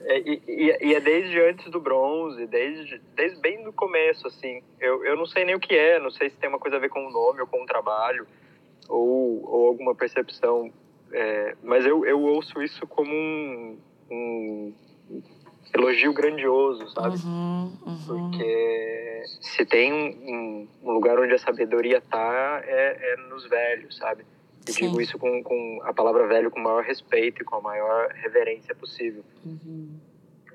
[0.06, 4.64] É, e, e, e, é desde antes do bronze, desde, desde bem do começo, assim.
[4.80, 6.80] Eu, eu não sei nem o que é, não sei se tem uma coisa a
[6.80, 8.26] ver com o nome ou com o trabalho,
[8.90, 10.72] ou, ou alguma percepção,
[11.12, 13.78] é, mas eu, eu ouço isso como um,
[14.10, 14.74] um
[15.74, 17.18] elogio grandioso, sabe?
[17.26, 17.98] Uhum, uhum.
[18.08, 24.24] Porque se tem um, um, lugar onde a sabedoria tá, é, é nos velhos, sabe?
[24.66, 24.88] Eu Sim.
[24.88, 28.10] digo isso com, com a palavra velho com o maior respeito e com a maior
[28.14, 29.24] reverência possível.
[29.46, 30.00] Uhum.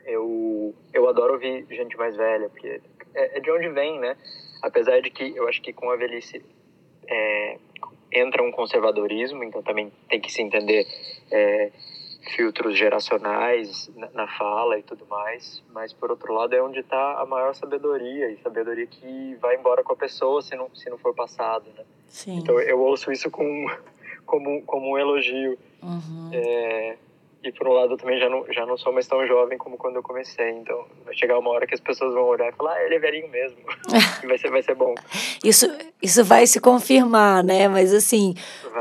[0.06, 2.80] Eu, eu adoro ouvir gente mais velha, porque
[3.14, 4.16] é, é, de onde vem, né?
[4.62, 6.42] Apesar de que eu acho que com a velhice
[7.06, 7.58] é,
[8.12, 10.86] entra um conservadorismo, então também tem que se entender
[11.30, 11.70] é,
[12.28, 17.26] filtros geracionais na, fala e tudo mais, mas por outro lado é onde está a
[17.26, 21.14] maior sabedoria e sabedoria que vai embora com a pessoa se não se não for
[21.14, 21.84] passado, né?
[22.06, 22.38] Sim.
[22.38, 23.66] Então eu ouço isso com
[24.26, 25.58] como como um elogio.
[25.82, 26.30] Uhum.
[26.32, 26.96] É,
[27.42, 29.76] e por um lado eu também já não, já não sou mais tão jovem como
[29.76, 30.50] quando eu comecei.
[30.50, 32.98] Então vai chegar uma hora que as pessoas vão olhar e falar, ah, ele é
[32.98, 33.58] velhinho mesmo.
[34.26, 34.94] vai ser, vai ser bom.
[35.44, 35.66] Isso,
[36.02, 37.68] isso vai se confirmar, né?
[37.68, 38.34] Mas assim,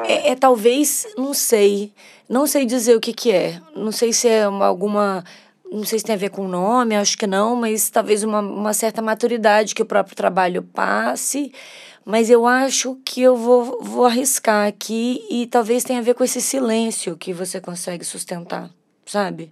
[0.06, 1.92] é, é, talvez, não sei.
[2.28, 3.62] Não sei dizer o que, que é.
[3.76, 5.24] Não sei se é uma, alguma.
[5.72, 8.40] Não sei se tem a ver com o nome, acho que não, mas talvez uma,
[8.40, 11.52] uma certa maturidade que o próprio trabalho passe.
[12.10, 16.24] Mas eu acho que eu vou, vou arriscar aqui e talvez tenha a ver com
[16.24, 18.70] esse silêncio que você consegue sustentar,
[19.06, 19.52] sabe?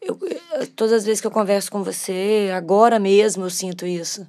[0.00, 0.18] Eu,
[0.74, 4.26] todas as vezes que eu converso com você, agora mesmo eu sinto isso.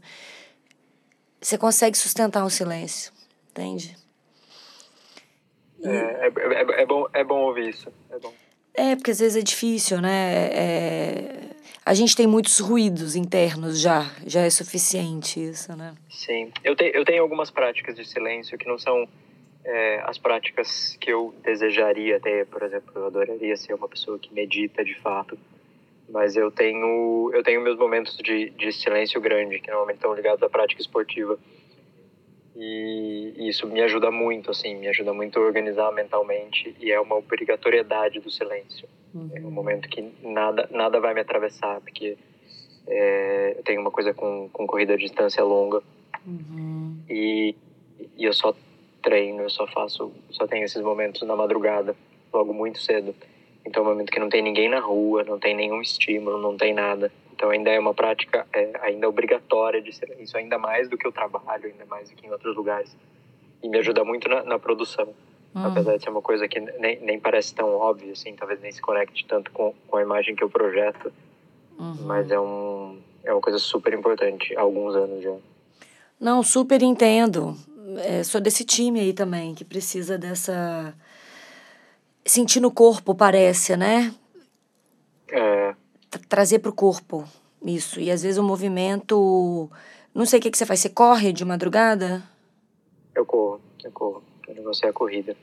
[1.39, 3.13] Você consegue sustentar um silêncio,
[3.51, 3.95] entende?
[5.81, 7.87] É, é, é, é, bom, é bom ouvir isso.
[8.09, 8.33] É bom.
[8.73, 10.49] É, porque às vezes é difícil, né?
[10.53, 11.41] É,
[11.85, 15.93] a gente tem muitos ruídos internos já, já é suficiente isso, né?
[16.09, 19.07] Sim, eu, te, eu tenho algumas práticas de silêncio que não são
[19.65, 24.33] é, as práticas que eu desejaria ter, por exemplo, eu adoraria ser uma pessoa que
[24.33, 25.37] medita de fato,
[26.09, 30.43] mas eu tenho eu tenho meus momentos de, de silêncio grande que normalmente estão ligados
[30.43, 31.37] à prática esportiva
[32.55, 37.15] e isso me ajuda muito, assim, me ajuda muito a organizar mentalmente e é uma
[37.15, 38.87] obrigatoriedade do silêncio.
[39.13, 39.29] Uhum.
[39.33, 42.17] É um momento que nada, nada vai me atravessar, porque
[42.87, 45.81] é, eu tenho uma coisa com, com corrida de distância longa
[46.25, 46.97] uhum.
[47.09, 47.55] e,
[48.17, 48.53] e eu só
[49.01, 51.95] treino, eu só faço, só tenho esses momentos na madrugada,
[52.33, 53.15] logo muito cedo.
[53.65, 56.57] Então é um momento que não tem ninguém na rua, não tem nenhum estímulo, não
[56.57, 57.11] tem nada.
[57.41, 61.11] Então ainda é uma prática é, ainda obrigatória de silêncio, ainda mais do que o
[61.11, 62.95] trabalho, ainda mais do que em outros lugares.
[63.63, 65.07] E me ajuda muito na, na produção.
[65.55, 65.65] Hum.
[65.65, 68.79] Apesar de ser uma coisa que nem, nem parece tão óbvia, assim, talvez nem se
[68.79, 71.11] conecte tanto com, com a imagem que eu projeto.
[71.79, 71.95] Uhum.
[72.01, 75.35] Mas é, um, é uma coisa super importante há alguns anos já.
[76.19, 77.57] Não, super entendo.
[78.05, 80.93] É, sou desse time aí também, que precisa dessa.
[82.23, 84.13] Sentir no corpo, parece, né?
[85.31, 85.73] É
[86.19, 87.25] trazer para o corpo
[87.63, 87.99] isso.
[87.99, 89.69] E às vezes o movimento.
[90.13, 90.79] Não sei o que, que você faz.
[90.79, 92.23] Você corre de madrugada?
[93.15, 94.23] Eu corro, eu corro.
[94.47, 95.35] Negócio é a corrida.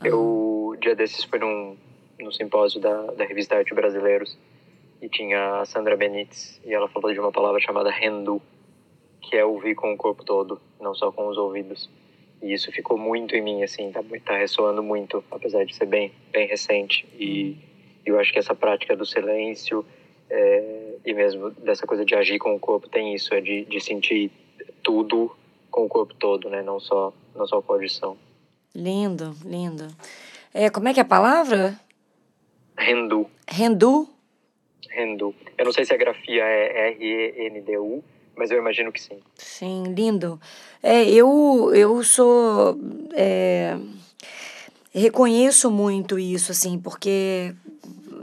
[0.00, 0.08] Ah.
[0.08, 1.76] Eu, dia desses, fui num,
[2.18, 4.36] num simpósio da, da revista Arte Brasileiros
[5.00, 8.40] e tinha a Sandra Benites e ela falou de uma palavra chamada rendu,
[9.20, 11.88] que é ouvir com o corpo todo, não só com os ouvidos.
[12.42, 16.12] E isso ficou muito em mim, assim, tá, tá ressoando muito, apesar de ser bem,
[16.32, 17.06] bem recente.
[17.18, 17.56] E
[18.04, 19.84] eu acho que essa prática do silêncio,
[20.28, 23.80] é, e mesmo dessa coisa de agir com o corpo tem isso, é de, de
[23.80, 24.30] sentir
[24.82, 25.34] tudo
[25.70, 26.62] com o corpo todo, né?
[26.62, 28.16] Não só, não só com a audição.
[28.74, 29.86] Lindo, lindo.
[30.52, 31.78] É, como é que é a palavra?
[32.78, 33.26] Rendu.
[33.48, 34.08] Rendu?
[34.88, 35.34] Rendu.
[35.56, 38.02] Eu não sei se a grafia é R-E-N-D-U,
[38.34, 39.18] mas eu imagino que sim.
[39.34, 40.40] Sim, lindo.
[40.82, 42.78] É, eu, eu sou...
[43.14, 43.76] É,
[44.94, 47.54] reconheço muito isso, assim, porque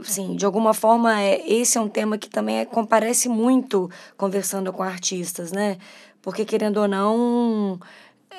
[0.00, 4.72] assim, de alguma forma, é, esse é um tema que também é, comparece muito conversando
[4.72, 5.78] com artistas, né?
[6.22, 7.78] Porque, querendo ou não,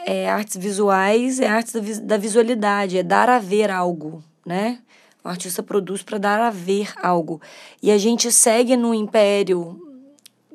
[0.06, 4.80] é, artes visuais é arte da, visualidade, é dar a ver algo, né?
[5.24, 7.42] O artista produz para dar a ver algo.
[7.82, 9.82] E a gente segue no império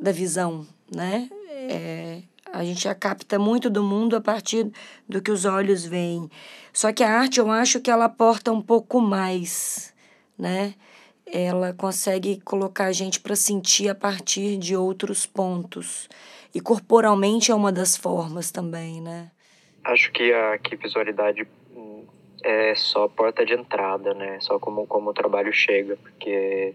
[0.00, 1.28] da visão, né?
[1.68, 4.70] É, a gente já capta muito do mundo a partir
[5.08, 6.30] do que os olhos veem.
[6.72, 9.92] Só que a arte, eu acho que ela aporta um pouco mais,
[10.38, 10.74] né?
[11.32, 16.08] Ela consegue colocar a gente para sentir a partir de outros pontos.
[16.54, 19.30] E corporalmente é uma das formas também, né?
[19.84, 22.04] Acho que a que visualidade hum,
[22.42, 24.38] é só porta de entrada, né?
[24.40, 26.74] Só como, como o trabalho chega, porque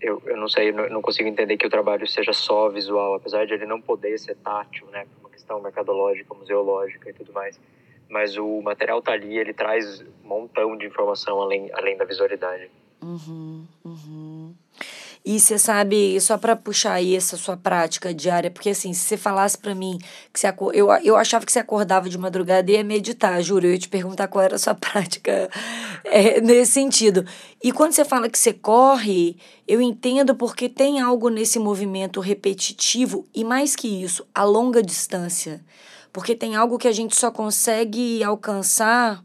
[0.00, 3.46] eu, eu não sei, eu não consigo entender que o trabalho seja só visual, apesar
[3.46, 5.06] de ele não poder ser tátil, né?
[5.06, 7.58] Por uma questão mercadológica, museológica e tudo mais.
[8.08, 12.70] Mas o material tá ali, ele traz um montão de informação além, além da visualidade.
[13.00, 14.54] Uhum, uhum.
[15.24, 19.16] E você sabe, só para puxar aí essa sua prática diária, porque assim, se você
[19.16, 19.98] falasse para mim
[20.32, 23.72] que você eu, eu achava que você acordava de madrugada e ia meditar, juro, eu
[23.72, 25.50] ia te perguntar qual era a sua prática
[26.04, 27.26] é, nesse sentido.
[27.62, 33.26] E quando você fala que você corre, eu entendo porque tem algo nesse movimento repetitivo
[33.34, 35.60] e mais que isso, a longa distância.
[36.10, 39.22] Porque tem algo que a gente só consegue alcançar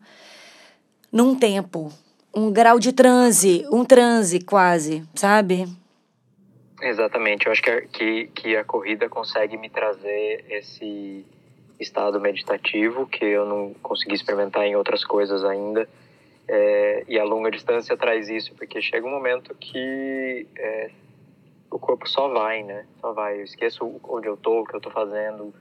[1.12, 1.94] num tempo
[2.36, 5.66] um grau de transe, um transe quase, sabe?
[6.82, 11.26] Exatamente, eu acho que a, que, que a corrida consegue me trazer esse
[11.80, 15.88] estado meditativo que eu não consegui experimentar em outras coisas ainda.
[16.48, 20.92] É, e a longa distância traz isso, porque chega um momento que é,
[21.72, 22.86] o corpo só vai, né?
[23.00, 23.40] Só vai.
[23.40, 25.54] Eu esqueço onde eu tô, o que eu tô fazendo.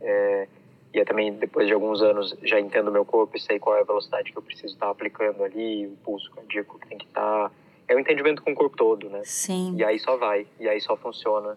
[0.00, 0.46] É,
[0.92, 3.76] e eu também, depois de alguns anos, já entendo o meu corpo e sei qual
[3.76, 7.06] é a velocidade que eu preciso estar aplicando ali, o pulso cardíaco que tem que
[7.06, 7.52] estar.
[7.86, 9.22] É o um entendimento com o corpo todo, né?
[9.24, 9.74] Sim.
[9.76, 11.56] E aí só vai, e aí só funciona.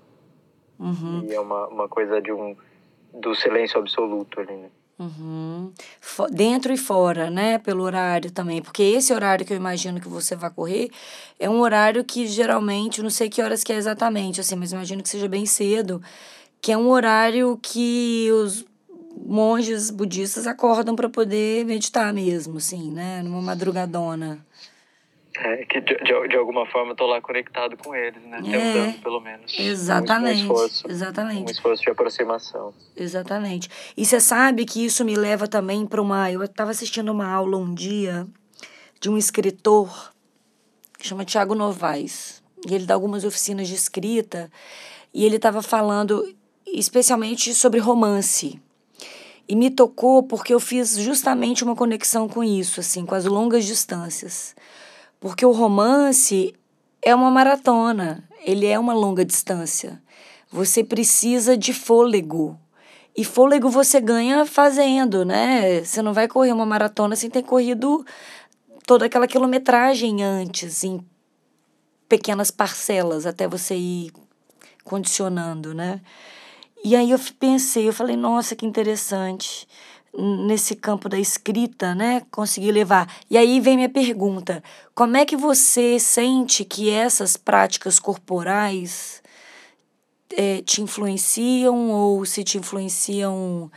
[0.80, 1.26] Uhum.
[1.28, 2.56] E é uma, uma coisa de um,
[3.12, 4.70] do silêncio absoluto ali, né?
[5.00, 5.74] Uhum.
[6.32, 7.58] Dentro e fora, né?
[7.58, 8.62] Pelo horário também.
[8.62, 10.92] Porque esse horário que eu imagino que você vai correr
[11.40, 15.02] é um horário que geralmente, não sei que horas que é exatamente, assim, mas imagino
[15.02, 16.02] que seja bem cedo,
[16.62, 18.66] que é um horário que os
[19.16, 23.22] monges budistas acordam para poder meditar mesmo, assim, né?
[23.24, 24.46] Numa madrugadona.
[25.36, 28.38] É, que de, de, de alguma forma eu tô lá conectado com eles, né?
[28.38, 29.58] É, Tentando, pelo menos.
[29.58, 30.44] Exatamente.
[30.44, 31.48] Um, um esforço, exatamente.
[31.48, 32.74] Um esforço de aproximação.
[32.96, 33.70] Exatamente.
[33.98, 36.32] E você sabe que isso me leva também para uma.
[36.32, 38.28] Eu estava assistindo uma aula um dia
[39.02, 40.14] de um escritor
[41.00, 42.44] que chama Tiago Novaes.
[42.70, 44.52] E ele dá algumas oficinas de escrita.
[45.12, 46.24] E ele estava falando
[46.66, 48.62] especialmente sobre romance.
[49.48, 53.66] E me tocou porque eu fiz justamente uma conexão com isso, assim, com as longas
[53.66, 54.56] distâncias.
[55.20, 56.54] Porque o romance
[57.02, 60.02] é uma maratona, ele é uma longa distância.
[60.52, 62.60] Você precisa de fôlego.
[63.16, 65.84] E fôlego você ganha fazendo, né?
[65.84, 68.06] Você não vai correr uma maratona sem ter corrido
[68.88, 71.04] toda aquela quilometragem antes, em
[72.08, 74.12] pequenas parcelas, até você ir
[74.84, 76.02] condicionando, né?
[76.84, 79.68] E aí eu pensei, eu falei, nossa, que interessante
[80.16, 83.12] nesse campo da escrita, né, conseguir levar.
[83.30, 89.24] E aí vem minha pergunta: como é que você sente que essas práticas corporais
[90.36, 93.72] é, te influenciam ou se te influenciam,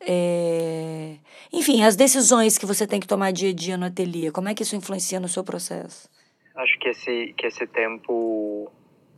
[0.00, 1.16] é...
[1.52, 4.30] enfim, as decisões que você tem que tomar dia a dia no ateliê?
[4.30, 6.08] Como é que isso influencia no seu processo?
[6.54, 8.49] Acho que esse que esse tempo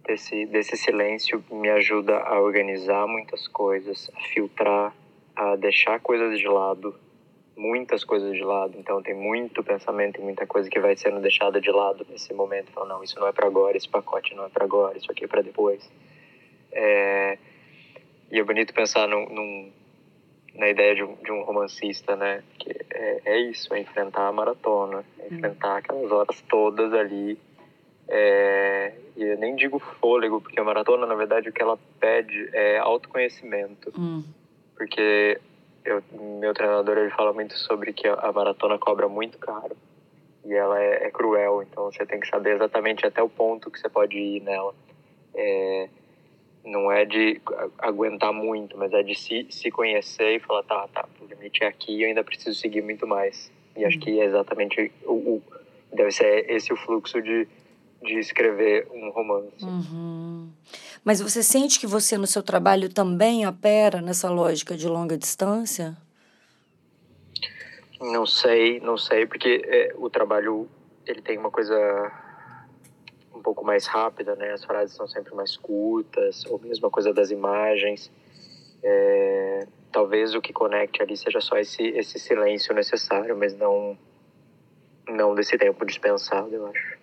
[0.05, 4.95] desse, desse silêncio me ajuda a organizar muitas coisas, a filtrar,
[5.35, 6.95] a deixar coisas de lado,
[7.57, 8.77] muitas coisas de lado.
[8.79, 12.69] Então tem muito pensamento e muita coisa que vai sendo deixada de lado nesse momento.
[12.71, 15.25] Então, não, isso não é para agora, esse pacote não é para agora, isso aqui
[15.25, 15.89] é para depois.
[16.73, 17.39] É...
[18.31, 19.73] E é bonito pensar num, num,
[20.55, 22.43] na ideia de um, de um romancista, né?
[22.59, 27.39] Que é, é isso, é enfrentar a maratona, é enfrentar aquelas horas todas ali
[28.09, 32.49] é, e eu nem digo fôlego, porque a maratona, na verdade, o que ela pede
[32.53, 33.93] é autoconhecimento.
[33.97, 34.25] Hum.
[34.77, 35.41] Porque
[35.85, 39.77] eu, meu treinador ele fala muito sobre que a, maratona cobra muito caro.
[40.45, 43.79] E ela é, é, cruel, então você tem que saber exatamente até o ponto que
[43.79, 44.75] você pode ir nela.
[45.35, 45.89] É,
[46.65, 47.41] não é de
[47.79, 51.67] aguentar muito, mas é de se, se conhecer e falar, tá, tá, o limite é
[51.67, 53.51] aqui eu ainda preciso seguir muito mais.
[53.77, 54.01] E acho hum.
[54.01, 55.43] que é exatamente o, o
[55.93, 57.47] deve ser esse o fluxo de
[58.03, 59.65] de escrever um romance.
[59.65, 60.51] Uhum.
[61.05, 65.97] Mas você sente que você no seu trabalho também opera nessa lógica de longa distância?
[68.01, 70.69] Não sei, não sei, porque é, o trabalho
[71.07, 71.77] ele tem uma coisa
[73.35, 74.53] um pouco mais rápida, né?
[74.53, 78.11] As frases são sempre mais curtas, ou mesmo a coisa das imagens.
[78.83, 83.97] É, talvez o que conecte ali seja só esse esse silêncio necessário, mas não
[85.09, 87.02] não desse tempo dispensado, eu acho.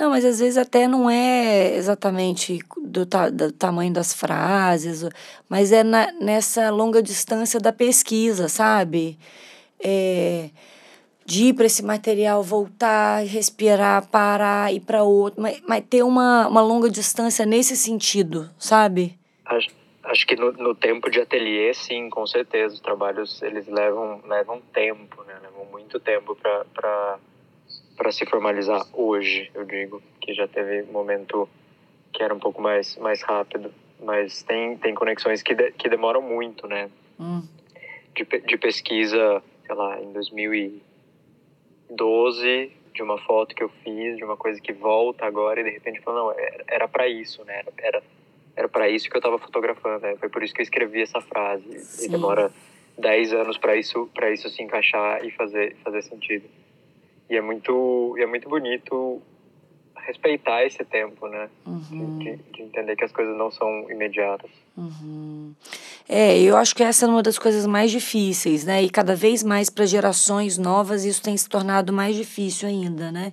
[0.00, 5.06] Não, mas às vezes até não é exatamente do, ta, do tamanho das frases,
[5.46, 9.18] mas é na, nessa longa distância da pesquisa, sabe?
[9.78, 10.48] É,
[11.26, 16.48] de ir para esse material, voltar, respirar, parar, ir para outro, mas, mas ter uma,
[16.48, 19.18] uma longa distância nesse sentido, sabe?
[19.44, 19.68] Acho,
[20.04, 22.72] acho que no, no tempo de ateliê, sim, com certeza.
[22.72, 25.34] Os trabalhos, eles levam, levam tempo, né?
[25.42, 27.18] Levam muito tempo para
[28.00, 31.46] para se formalizar hoje, eu digo, que já teve momento
[32.10, 33.70] que era um pouco mais mais rápido,
[34.02, 36.88] mas tem tem conexões que de, que demoram muito, né?
[37.20, 37.42] Hum.
[38.14, 44.38] De, de pesquisa, sei lá, em 2012, de uma foto que eu fiz, de uma
[44.38, 47.58] coisa que volta agora e de repente falou, não, era para isso, né?
[47.58, 48.02] Era era,
[48.56, 50.16] era para isso que eu estava fotografando, né?
[50.16, 51.78] Foi por isso que eu escrevi essa frase.
[51.80, 52.06] Sim.
[52.06, 52.50] E demora
[52.96, 56.48] 10 anos para isso para isso se encaixar e fazer fazer sentido.
[57.30, 59.22] E é muito, e é muito bonito
[60.04, 61.48] respeitar esse tempo, né?
[61.64, 62.18] Uhum.
[62.18, 64.50] De, de, entender que as coisas não são imediatas.
[64.76, 65.54] Uhum.
[66.08, 68.82] É, eu acho que essa é uma das coisas mais difíceis, né?
[68.82, 73.32] E cada vez mais para gerações novas isso tem se tornado mais difícil ainda, né?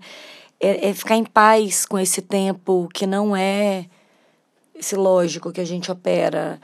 [0.59, 3.85] É, é ficar em paz com esse tempo que não é
[4.75, 6.59] esse lógico que a gente opera.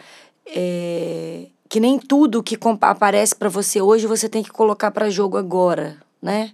[0.46, 5.38] É, que nem tudo que aparece para você hoje você tem que colocar para jogo
[5.38, 6.52] agora, né?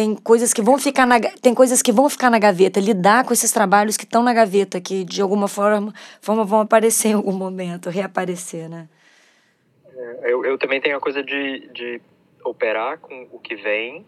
[0.00, 3.34] Tem coisas que vão ficar na, tem coisas que vão ficar na gaveta, lidar com
[3.34, 5.92] esses trabalhos que estão na gaveta, que de alguma forma,
[6.22, 8.88] forma vão aparecer em algum momento, reaparecer, né?
[9.94, 12.00] É, eu, eu também tenho a coisa de, de
[12.42, 14.06] operar com o que vem,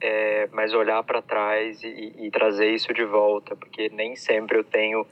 [0.00, 4.64] é, mas olhar para trás e, e, trazer isso de volta, porque nem sempre eu
[4.64, 5.06] tenho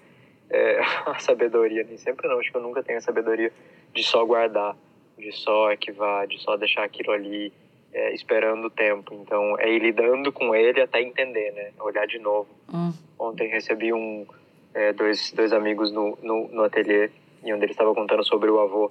[0.50, 3.52] é, a sabedoria, nem sempre não, acho que eu nunca tenho a sabedoria
[3.94, 4.76] de só guardar,
[5.16, 7.52] de só arquivar, de só deixar aquilo ali
[7.96, 9.14] é, esperando o tempo.
[9.14, 11.70] Então, é ir lidando com ele até entender, né?
[11.80, 12.46] Olhar de novo.
[12.72, 12.92] Hum.
[13.18, 14.26] Ontem recebi um,
[14.74, 17.10] é, dois, dois amigos no, no, no ateliê,
[17.42, 18.90] e onde eles estavam contando sobre o avô,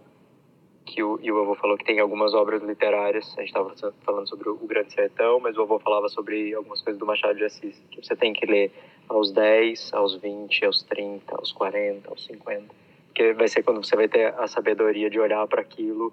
[0.83, 3.31] que o, e o avô falou que tem algumas obras literárias.
[3.37, 6.99] A gente estava falando sobre o Grande Sertão, mas o avô falava sobre algumas coisas
[6.99, 8.71] do Machado de Assis, que você tem que ler
[9.07, 12.73] aos 10, aos 20, aos 30, aos 40, aos 50.
[13.07, 16.11] Porque vai ser quando você vai ter a sabedoria de olhar para aquilo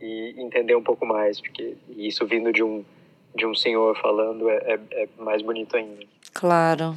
[0.00, 2.84] e entender um pouco mais, porque isso vindo de um
[3.34, 6.04] de um senhor falando é, é, é, mais bonito ainda.
[6.32, 6.96] Claro.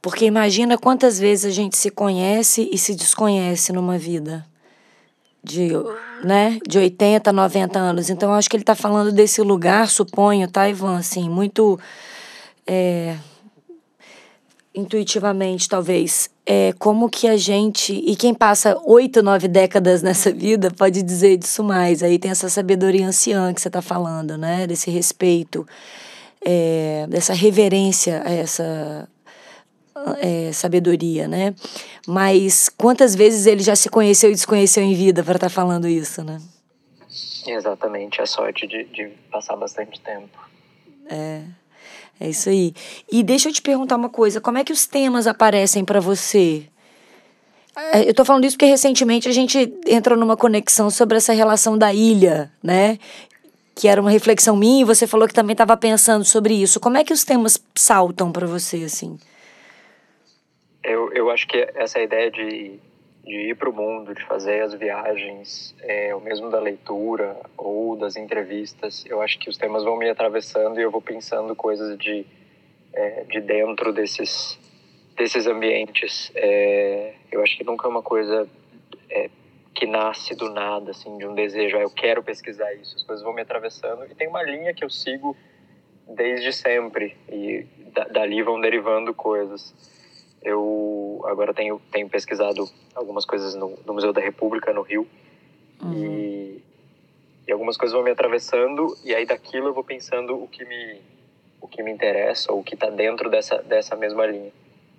[0.00, 4.46] Porque imagina quantas vezes a gente se conhece e se desconhece numa vida.
[5.42, 5.68] De,
[6.24, 8.10] né, de 80, 90 anos.
[8.10, 10.98] Então, acho que ele está falando desse lugar, suponho, tá, Ivan?
[10.98, 11.78] Assim, muito.
[12.66, 13.16] É,
[14.74, 17.92] intuitivamente, talvez, é, como que a gente.
[17.92, 22.02] E quem passa oito, nove décadas nessa vida pode dizer disso mais.
[22.02, 24.66] Aí tem essa sabedoria anciã que você está falando, né?
[24.66, 25.68] Desse respeito,
[26.40, 29.06] é, dessa reverência a essa
[30.22, 31.54] é, sabedoria, né?
[32.06, 35.86] Mas quantas vezes ele já se conheceu e desconheceu em vida para estar tá falando
[35.86, 36.40] isso, né?
[37.46, 40.38] Exatamente, a sorte de, de passar bastante tempo.
[41.10, 41.42] É.
[42.20, 42.74] É isso aí.
[43.10, 46.64] E deixa eu te perguntar uma coisa: como é que os temas aparecem para você?
[47.92, 51.78] É, eu tô falando isso porque recentemente a gente entrou numa conexão sobre essa relação
[51.78, 52.98] da ilha, né?
[53.74, 56.80] Que era uma reflexão minha e você falou que também estava pensando sobre isso.
[56.80, 59.16] Como é que os temas saltam para você, assim?
[60.82, 62.80] Eu, eu acho que essa ideia de
[63.28, 67.94] de ir para o mundo, de fazer as viagens, é, o mesmo da leitura ou
[67.94, 71.96] das entrevistas, eu acho que os temas vão me atravessando e eu vou pensando coisas
[71.98, 72.26] de,
[72.92, 74.58] é, de dentro desses,
[75.14, 76.32] desses ambientes.
[76.34, 78.48] É, eu acho que nunca é uma coisa
[79.10, 79.28] é,
[79.74, 82.96] que nasce do nada, assim, de um desejo, ah, eu quero pesquisar isso.
[82.96, 85.36] As coisas vão me atravessando e tem uma linha que eu sigo
[86.08, 87.66] desde sempre e
[88.10, 89.74] dali vão derivando coisas.
[90.42, 95.06] Eu agora tenho, tenho pesquisado algumas coisas no, no Museu da República, no Rio,
[95.82, 95.92] uhum.
[95.94, 96.62] e,
[97.46, 101.00] e algumas coisas vão me atravessando, e aí daquilo eu vou pensando o que me,
[101.60, 104.52] o que me interessa, ou o que está dentro dessa, dessa mesma linha.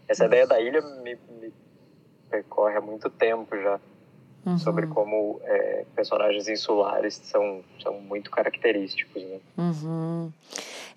[0.07, 0.27] Essa uhum.
[0.27, 1.53] ideia da ilha me, me
[2.29, 3.79] percorre há muito tempo já,
[4.45, 4.57] uhum.
[4.57, 9.21] sobre como é, personagens insulares são, são muito característicos.
[9.23, 9.37] Né?
[9.57, 10.31] Uhum.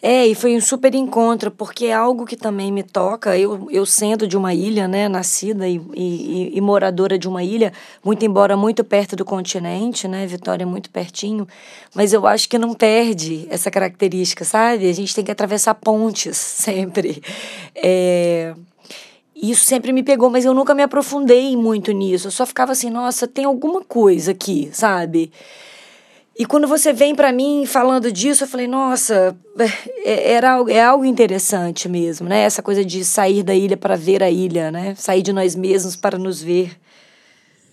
[0.05, 3.39] É, e foi um super encontro, porque é algo que também me toca.
[3.39, 7.73] Eu, eu sendo de uma ilha, né, nascida e, e, e moradora de uma ilha,
[8.05, 11.47] muito embora muito perto do continente, né, Vitória é muito pertinho,
[11.95, 14.89] mas eu acho que não perde essa característica, sabe?
[14.89, 17.23] A gente tem que atravessar pontes sempre.
[17.77, 18.55] É...
[19.43, 22.29] Isso sempre me pegou, mas eu nunca me aprofundei muito nisso.
[22.29, 25.33] Eu só ficava assim, nossa, tem alguma coisa aqui, sabe?
[26.39, 29.37] E quando você vem para mim falando disso, eu falei, nossa,
[30.05, 32.43] é, era, é algo interessante mesmo, né?
[32.43, 34.95] Essa coisa de sair da ilha para ver a ilha, né?
[34.95, 36.79] Sair de nós mesmos para nos ver.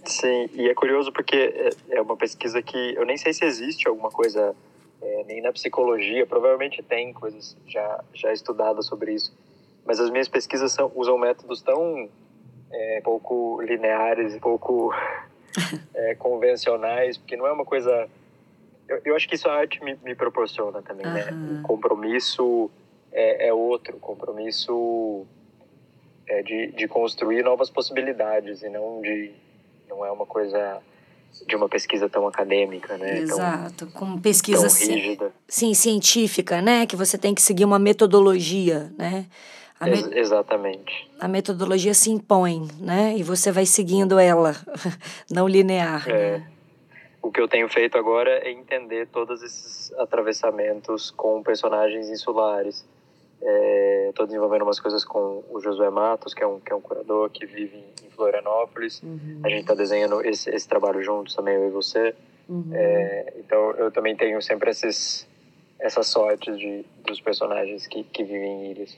[0.03, 3.87] Sim, e é curioso porque é, é uma pesquisa que eu nem sei se existe
[3.87, 4.55] alguma coisa,
[5.01, 9.31] é, nem na psicologia, provavelmente tem coisas já, já estudadas sobre isso,
[9.85, 12.09] mas as minhas pesquisas são, usam métodos tão
[12.71, 14.93] é, pouco lineares e pouco
[15.93, 18.07] é, convencionais, porque não é uma coisa
[18.89, 21.13] eu, eu acho que isso a arte me, me proporciona também, uhum.
[21.13, 21.59] né?
[21.59, 22.71] O compromisso
[23.11, 25.25] é, é outro, compromisso
[26.27, 29.31] é de, de construir novas possibilidades e não de
[29.87, 30.81] não é uma coisa
[31.47, 33.19] de uma pesquisa tão acadêmica, né?
[33.19, 35.31] Exato, tão, com pesquisa rígida.
[35.47, 36.87] sim científica, né?
[36.87, 39.27] Que você tem que seguir uma metodologia, né?
[39.87, 41.09] Ex exatamente.
[41.19, 43.15] A metodologia se impõe, né?
[43.17, 44.55] E você vai seguindo ela,
[45.31, 46.09] não linear.
[46.09, 46.41] É.
[47.21, 52.85] O que eu tenho feito agora é entender todos esses atravessamentos com personagens insulares.
[54.09, 56.81] Estou é, desenvolvendo umas coisas com o Josué Matos, que é um, que é um
[56.81, 59.01] curador que vive em Florianópolis.
[59.01, 59.41] Uhum.
[59.43, 62.15] A gente está desenhando esse, esse trabalho juntos também, eu e você.
[62.47, 62.71] Uhum.
[62.73, 65.27] É, então, eu também tenho sempre esses,
[65.79, 68.97] essas sortes de, dos personagens que, que vivem em ilhas.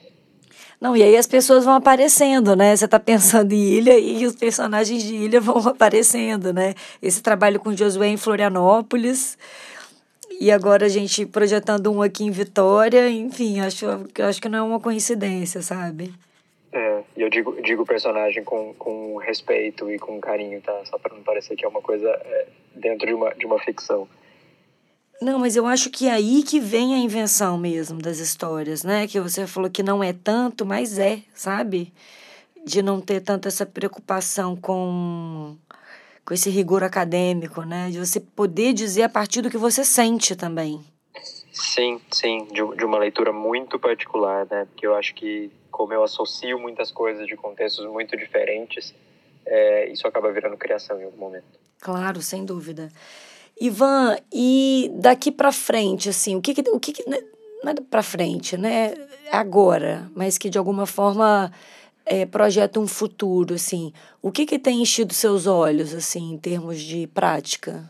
[0.80, 2.76] Não, e aí as pessoas vão aparecendo, né?
[2.76, 6.74] Você está pensando em ilha e os personagens de ilha vão aparecendo, né?
[7.02, 9.38] Esse trabalho com Josué em Florianópolis
[10.42, 13.86] e agora a gente projetando um aqui em Vitória, enfim, acho,
[14.28, 16.12] acho que não é uma coincidência, sabe?
[16.74, 20.82] É, e eu digo, digo personagem com, com respeito e com carinho, tá?
[20.86, 24.08] Só para não parecer que é uma coisa é, dentro de uma, de uma ficção.
[25.22, 29.08] Não, mas eu acho que é aí que vem a invenção mesmo das histórias, né?
[29.08, 31.94] Que você falou que não é tanto, mas é, sabe?
[32.66, 35.56] De não ter tanto essa preocupação com,
[36.26, 37.92] com esse rigor acadêmico, né?
[37.92, 40.84] De você poder dizer a partir do que você sente também.
[41.54, 44.66] Sim, sim, de, de uma leitura muito particular, né?
[44.66, 48.92] Porque eu acho que, como eu associo muitas coisas de contextos muito diferentes,
[49.46, 51.60] é, isso acaba virando criação em algum momento.
[51.80, 52.92] Claro, sem dúvida.
[53.62, 58.02] Ivan, e daqui para frente, assim, o que que, o que, que não é para
[58.02, 58.96] frente, né?
[59.32, 61.52] Agora, mas que de alguma forma
[62.04, 63.94] é, projeta um futuro, assim.
[64.20, 67.88] O que que tem enchido seus olhos, assim, em termos de prática?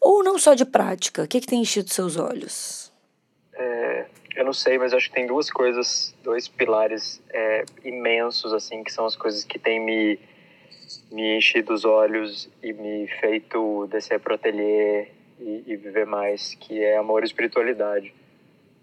[0.00, 1.24] Ou não só de prática?
[1.24, 2.90] O que, que tem enchido seus olhos?
[3.52, 8.82] É, eu não sei, mas acho que tem duas coisas, dois pilares é, imensos, assim,
[8.82, 10.18] que são as coisas que têm me,
[11.10, 15.08] me enchido os olhos e me feito descer pro ateliê
[15.38, 18.14] e, e viver mais, que é amor e espiritualidade.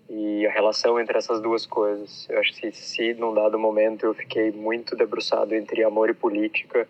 [0.09, 2.27] E a relação entre essas duas coisas.
[2.29, 6.87] Eu acho que se, num dado momento eu fiquei muito debruçado entre amor e política,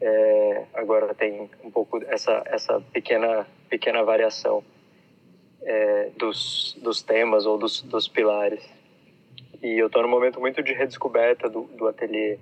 [0.00, 4.64] é, agora tem um pouco essa essa pequena pequena variação
[5.62, 8.66] é, dos dos temas ou dos, dos pilares
[9.62, 12.38] e eu estou num momento muito de redescoberta do, do ateliê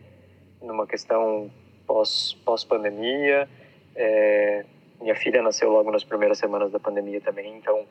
[0.62, 1.50] numa questão
[1.88, 3.48] pós pós pandemia
[3.96, 4.64] é,
[5.00, 7.84] minha filha nasceu logo nas primeiras semanas da pandemia também então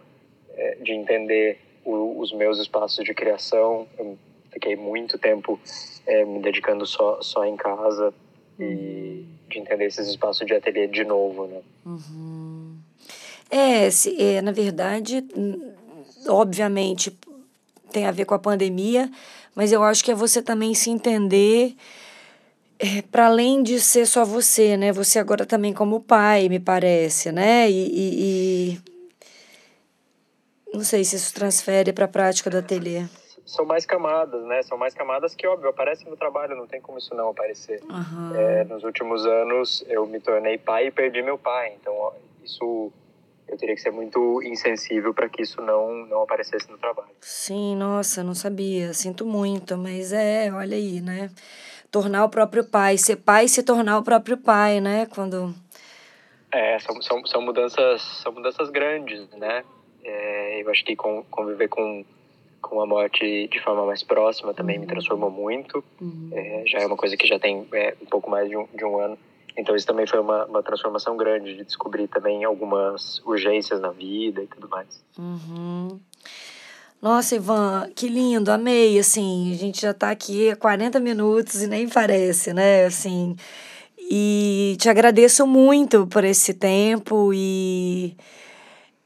[0.55, 4.17] é, de entender o, os meus espaços de criação eu
[4.51, 5.59] fiquei muito tempo
[6.05, 8.13] é, me dedicando só só em casa
[8.59, 11.61] e de entender esses espaços de ateliê de novo, né?
[11.85, 12.77] Uhum.
[13.49, 15.23] É, se, é, na verdade,
[16.27, 17.17] obviamente
[17.91, 19.09] tem a ver com a pandemia,
[19.55, 21.75] mas eu acho que é você também se entender
[22.79, 24.91] é, para além de ser só você, né?
[24.91, 27.69] Você agora também como pai, me parece, né?
[27.69, 28.79] E, e, e...
[30.73, 33.05] não sei se isso transfere para a prática do ateliê
[33.47, 34.61] são mais camadas, né?
[34.61, 37.81] São mais camadas que, óbvio, aparecem no trabalho, não tem como isso não aparecer.
[37.89, 38.35] Uhum.
[38.35, 42.11] É, nos últimos anos, eu me tornei pai e perdi meu pai, então ó,
[42.43, 42.91] isso
[43.47, 47.07] eu teria que ser muito insensível para que isso não, não aparecesse no trabalho.
[47.21, 51.29] Sim, nossa, não sabia, sinto muito, mas é, olha aí, né?
[51.91, 55.05] Tornar o próprio pai, ser pai e se tornar o próprio pai, né?
[55.07, 55.53] Quando...
[56.51, 59.63] É, são, são, são, mudanças, são mudanças grandes, né?
[60.03, 62.05] É, eu acho que com, conviver com
[62.61, 64.81] com a morte de forma mais próxima também uhum.
[64.81, 65.83] me transformou muito.
[66.01, 66.29] Uhum.
[66.33, 68.83] É, já é uma coisa que já tem é, um pouco mais de um, de
[68.83, 69.17] um ano.
[69.57, 74.43] Então isso também foi uma, uma transformação grande de descobrir também algumas urgências na vida
[74.43, 75.03] e tudo mais.
[75.17, 75.99] Uhum.
[77.01, 81.67] Nossa, Ivan, que lindo, amei, assim, a gente já está aqui há 40 minutos e
[81.67, 83.35] nem parece, né, assim,
[83.99, 88.17] e te agradeço muito por esse tempo e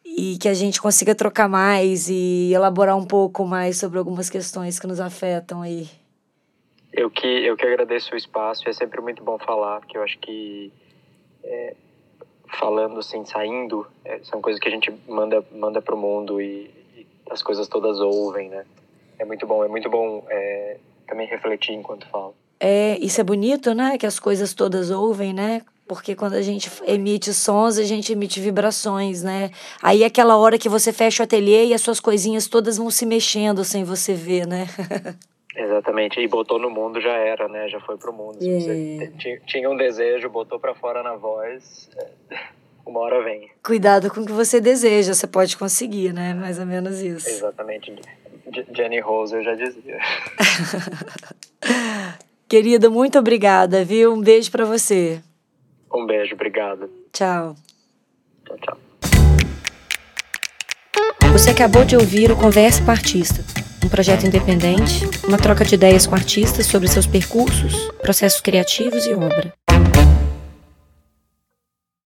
[0.06, 4.78] e que a gente consiga trocar mais e elaborar um pouco mais sobre algumas questões
[4.78, 5.90] que nos afetam aí.
[6.92, 10.20] Eu que, eu que agradeço o espaço, é sempre muito bom falar, porque eu acho
[10.20, 10.72] que
[11.44, 11.76] é,
[12.60, 16.70] falando assim, saindo, é, são coisas que a gente manda, manda para o mundo e,
[17.32, 18.66] as coisas todas ouvem, né?
[19.18, 20.78] É muito bom, é muito bom é,
[21.08, 22.36] também refletir enquanto falo.
[22.60, 23.98] É, isso é bonito, né?
[23.98, 25.62] Que as coisas todas ouvem, né?
[25.92, 29.52] porque quando a gente emite sons, a gente emite vibrações, né?
[29.84, 32.90] Aí é aquela hora que você fecha o ateliê e as suas coisinhas todas vão
[32.90, 34.68] se mexendo sem você ver, né?
[35.54, 37.68] Exatamente, e botou no mundo já era, né?
[37.68, 38.38] Já foi pro mundo.
[38.40, 39.12] Se é.
[39.12, 42.08] você tinha um desejo, botou para fora na voz, é,
[42.86, 43.50] uma hora vem.
[43.64, 46.34] Cuidado com o que você deseja, você pode conseguir, né?
[46.34, 47.30] Mais ou menos isso.
[47.30, 47.96] Exatamente.
[48.74, 49.98] Jenny Rose eu já dizia.
[52.48, 54.14] Querida, muito obrigada, viu?
[54.14, 55.22] Um beijo para você.
[55.94, 56.90] Um beijo, obrigado.
[57.14, 57.56] Tchau.
[58.46, 58.78] Tchau, tchau.
[61.32, 63.42] Você acabou de ouvir o Conversa com Artista,
[63.86, 69.14] um projeto independente, uma troca de ideias com artistas sobre seus percursos, processos criativos e
[69.14, 69.54] obra.